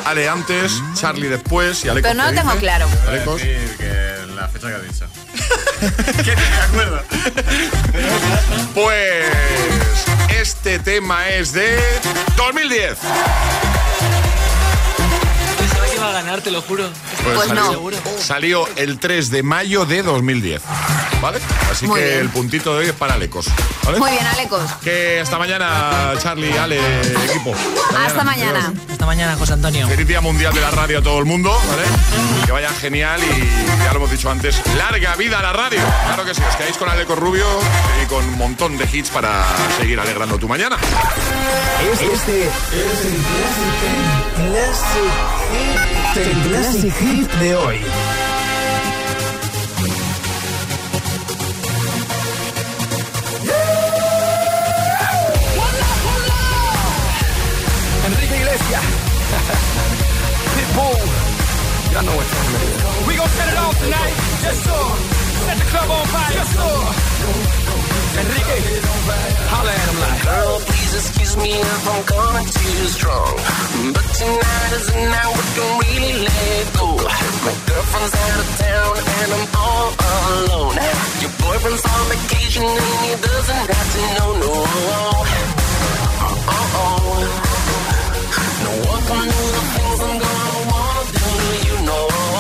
Ale 0.05 0.29
antes, 0.29 0.73
Charlie 0.95 1.29
después 1.29 1.85
y 1.85 1.89
Alecos. 1.89 2.11
Pero 2.11 2.23
no 2.23 2.29
¿qué 2.29 2.35
lo 2.35 2.41
tengo 2.43 2.57
claro. 2.57 2.89
Alecos. 3.09 3.41
que 3.43 4.17
la 4.35 4.49
fecha 4.49 4.69
que 4.69 4.75
ha 4.75 4.79
dicho. 4.81 5.07
¿Qué 6.25 6.35
te 6.35 6.61
acuerdas? 6.69 7.05
Pues 8.75 9.27
este 10.41 10.79
tema 10.79 11.29
es 11.29 11.53
de 11.53 11.79
2010. 12.37 12.99
Iba 16.03 16.11
a 16.11 16.23
ganar, 16.23 16.41
te 16.41 16.51
lo 16.51 16.61
juro. 16.63 16.89
Pues 17.23 17.47
salió, 17.47 17.71
Seguro. 17.71 17.97
salió 18.19 18.69
el 18.77 18.99
3 18.99 19.31
de 19.31 19.43
mayo 19.45 19.85
de 19.87 20.03
2010. 20.03 20.61
¿Vale? 21.21 21.39
Así 21.71 21.87
Muy 21.87 22.01
que 22.01 22.07
bien. 22.07 22.19
el 22.19 22.29
puntito 22.31 22.73
de 22.73 22.79
hoy 22.81 22.87
es 22.87 22.93
para 22.95 23.15
Alecos. 23.15 23.47
¿vale? 23.85 23.99
Muy 24.01 24.11
bien, 24.11 24.27
Alecos. 24.27 24.69
Que 24.83 25.21
hasta 25.21 25.39
mañana, 25.39 26.15
Charlie, 26.21 26.59
Ale, 26.59 26.81
equipo. 27.31 27.55
Hasta 27.97 28.25
mañana. 28.25 28.73
Hasta 28.91 29.07
mañana, 29.07 29.37
José 29.37 29.53
Antonio. 29.53 29.87
Feliz 29.87 30.09
Día 30.09 30.21
Mundial 30.21 30.53
de 30.53 30.61
la 30.61 30.73
Radio 30.73 30.99
a 30.99 31.03
todo 31.03 31.21
el 31.21 31.25
mundo, 31.25 31.51
¿vale? 31.69 31.83
Que 32.45 32.51
vaya 32.51 32.71
genial 32.71 33.21
y 33.23 33.85
ya 33.85 33.93
lo 33.93 33.99
hemos 33.99 34.11
dicho 34.11 34.29
antes, 34.29 34.61
larga 34.77 35.15
vida 35.15 35.39
a 35.39 35.43
la 35.43 35.53
radio. 35.53 35.79
Claro 36.07 36.25
que 36.25 36.35
sí, 36.35 36.43
os 36.49 36.57
quedáis 36.57 36.77
con 36.77 36.89
Aleco 36.89 37.15
Rubio 37.15 37.47
y 38.03 38.07
con 38.07 38.25
un 38.25 38.37
montón 38.37 38.77
de 38.77 38.89
hits 38.93 39.11
para 39.11 39.45
seguir 39.79 40.01
alegrando 40.01 40.39
tu 40.39 40.49
mañana. 40.49 40.77
Este, 41.93 42.13
este 42.13 42.43
es 42.47 43.05
el 43.05 44.12
Hit. 44.53 46.27
El 46.27 46.43
Classic 46.51 46.93
Hit 46.93 47.33
de 47.41 47.57
hoy. 47.57 47.81
Enrique 58.07 58.37
Iglesias, 58.37 58.83
Pitbull. 60.57 61.01
Y'all 61.93 62.03
know 62.05 62.17
what 62.17 62.27
time. 62.27 63.07
We 63.09 63.17
gon' 63.17 63.29
set 63.29 63.49
it 63.53 63.59
off 63.59 63.77
tonight. 63.81 64.15
Yes, 64.45 64.57
sir. 64.67 64.85
Set 65.47 65.57
the 65.59 65.65
club 65.73 65.91
on 65.91 66.07
fire. 66.13 66.33
Yes, 66.37 66.49
sir. 66.57 66.77
Enrique, 68.21 68.59
holla 69.53 69.73
at 69.73 69.89
him 69.89 69.99
like. 70.01 70.23
Girl, 70.25 70.61
please 70.67 71.22
excuse 71.33 71.49
me 71.49 71.61
if 71.61 71.89
I'm 71.89 72.05
coming 72.05 72.45
too 72.45 72.87
strong. 72.89 73.37
But 73.95 74.07
tonight 74.21 74.73
is 74.77 74.87
the 74.87 75.01
night 75.01 75.33
we 75.37 75.45
can 75.57 75.71
really 75.81 76.13
let 76.29 76.65
go. 76.77 76.87
My 77.45 77.55
girlfriend's 77.67 78.15
out 78.23 78.41
of 78.43 78.49
town 78.61 78.93
and 79.17 79.33
I'm 79.33 79.47
all 79.57 79.89
alone. 80.13 80.77
Your 81.23 81.33
boyfriend's 81.41 81.85
on 81.85 82.05
vacation 82.13 82.65
and 82.65 83.01
he 83.05 83.13
doesn't 83.17 83.67
have 83.73 83.89
to 83.95 84.03
know, 84.17 84.31
no. 84.43 84.53
Oh, 86.25 86.79
oh. 86.81 87.17
No 88.65 88.73
one 88.91 89.03
can 89.09 89.25
do 89.25 89.43
the 89.57 89.63
things 89.73 90.01
I'm 90.05 90.17
gonna 90.25 90.61
wanna 90.69 91.05
do, 91.17 91.29
you 91.69 91.77
know. 91.87 92.32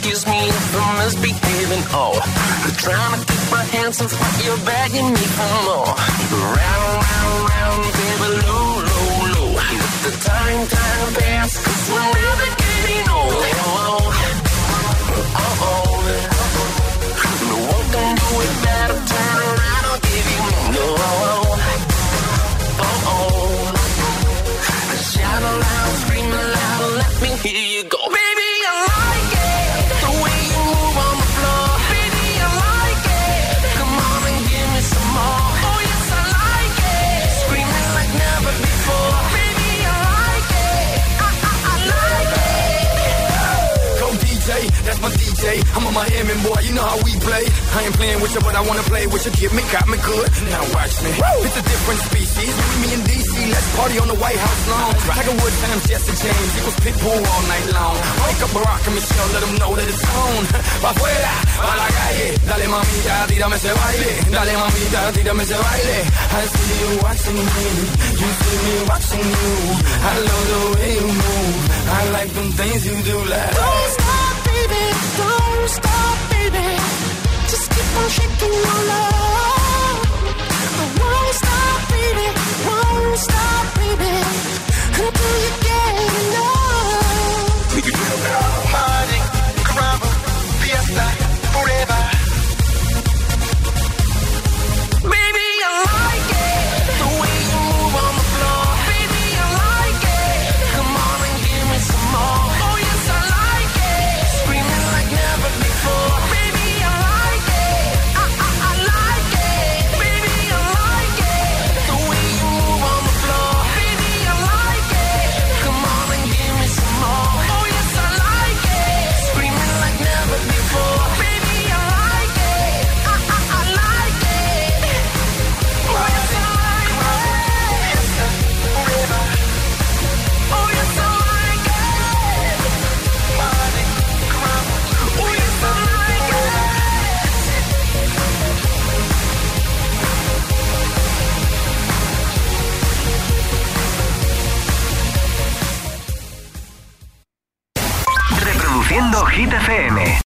Excuse 0.00 0.24
me 0.26 0.48
if 0.48 0.76
I'm 0.80 0.96
misbehaving. 1.04 1.84
Oh, 1.92 2.16
I'm 2.16 2.72
trying 2.80 3.20
to 3.20 3.26
keep 3.28 3.44
my 3.52 3.64
hands 3.76 4.00
off, 4.00 4.08
but 4.16 4.44
you're 4.44 4.56
begging 4.64 5.12
me 5.12 5.24
for 5.36 5.50
more. 5.68 5.92
Round, 6.56 7.04
round, 7.04 7.40
round, 7.52 7.84
baby, 8.00 8.28
low, 8.48 8.80
low, 8.88 9.28
low. 9.36 9.50
Let 9.60 9.92
the 10.00 10.12
time, 10.24 10.60
time 10.72 11.08
pass, 11.20 11.52
cause 11.64 11.84
we're 11.92 12.12
never 12.16 12.48
getting 12.64 13.06
old. 13.12 13.44
Oh, 13.60 14.08
oh, 15.12 15.44
oh. 15.44 15.68
oh. 15.68 15.92
No 17.50 17.56
one 17.68 17.86
can 17.92 18.16
do 18.16 18.30
it 18.40 18.54
better. 18.64 18.98
Turn 19.04 19.36
around, 19.52 19.84
I'll 19.84 20.00
give 20.00 20.26
you 20.32 20.40
more. 20.48 20.68
No, 20.80 20.86
oh, 22.88 23.12
oh. 23.12 23.76
Shout 25.12 25.42
aloud, 25.44 25.92
scream 26.00 26.30
aloud, 26.32 26.88
let 27.04 27.12
me 27.20 27.30
hear 27.44 27.64
you 27.76 27.84
go. 27.84 27.99
I'm 45.90 45.98
Miami 45.98 46.38
boy, 46.46 46.54
you 46.62 46.70
know 46.78 46.86
how 46.86 47.02
we 47.02 47.10
play. 47.18 47.42
I 47.74 47.82
ain't 47.82 47.96
playing 47.98 48.22
with 48.22 48.30
you, 48.30 48.38
but 48.46 48.54
I 48.54 48.62
wanna 48.62 48.86
play 48.86 49.10
with 49.10 49.26
you. 49.26 49.34
Get 49.34 49.50
me, 49.50 49.62
got 49.74 49.90
me 49.90 49.98
good. 49.98 50.28
Now 50.46 50.62
watch 50.70 50.94
me. 51.02 51.10
It's 51.18 51.58
a 51.58 51.64
different 51.66 52.00
species. 52.06 52.54
Me 52.78 52.94
and 52.94 53.02
DC, 53.10 53.34
let's 53.50 53.68
party 53.74 53.98
on 53.98 54.06
the 54.06 54.14
White 54.14 54.38
House 54.38 54.62
lawn. 54.70 54.94
Tiger 55.10 55.34
Woods 55.34 55.58
times 55.66 55.82
Jesse 55.90 56.14
James 56.14 56.50
equals 56.62 56.78
Pitbull 56.86 57.22
all 57.26 57.42
night 57.50 57.66
long. 57.74 57.98
Wake 58.22 58.38
up 58.38 58.50
Barack 58.54 58.86
and 58.86 58.94
Michelle, 58.94 59.30
let 59.34 59.42
them 59.42 59.54
know 59.58 59.72
that 59.74 59.88
it's 59.90 60.04
on. 60.14 60.42
Pa' 60.86 60.94
afuera, 60.94 61.34
pa' 61.58 61.74
la 61.74 61.86
calle. 61.90 62.28
Dale 62.38 62.66
mamita, 62.70 63.14
tírame 63.26 63.56
ese 63.58 63.70
baile. 63.74 64.10
Dale 64.30 64.54
mamita, 64.62 65.00
tírame 65.10 65.42
ese 65.42 65.56
baile. 65.58 65.98
I 66.06 66.42
see 66.54 66.74
you 66.86 66.90
watching 67.02 67.40
me. 67.50 67.66
You 68.14 68.28
see 68.38 68.58
me 68.62 68.74
watching 68.86 69.26
you. 69.26 69.50
I 70.06 70.14
love 70.22 70.44
the 70.54 70.60
way 70.70 70.90
you 71.02 71.08
move. 71.18 71.58
I 71.90 72.00
like 72.14 72.30
them 72.30 72.48
things 72.54 72.80
you 72.86 72.94
do 73.10 73.16
like. 73.26 73.54
Don't 73.58 73.90
stop, 73.98 74.34
baby. 74.46 74.82
Don't 75.18 75.49
stop, 75.70 76.16
baby. 76.30 76.66
Just 77.50 77.66
keep 77.70 77.88
on 78.00 78.08
shaking 78.16 78.54
your 78.66 78.80
love. 78.92 79.98
I 80.80 80.84
won't 81.00 81.34
stop, 81.40 81.80
baby. 81.94 82.26
Won't 82.66 83.18
stop, 83.26 83.64
baby. 83.78 84.12
Until 85.02 85.36
you 85.44 85.69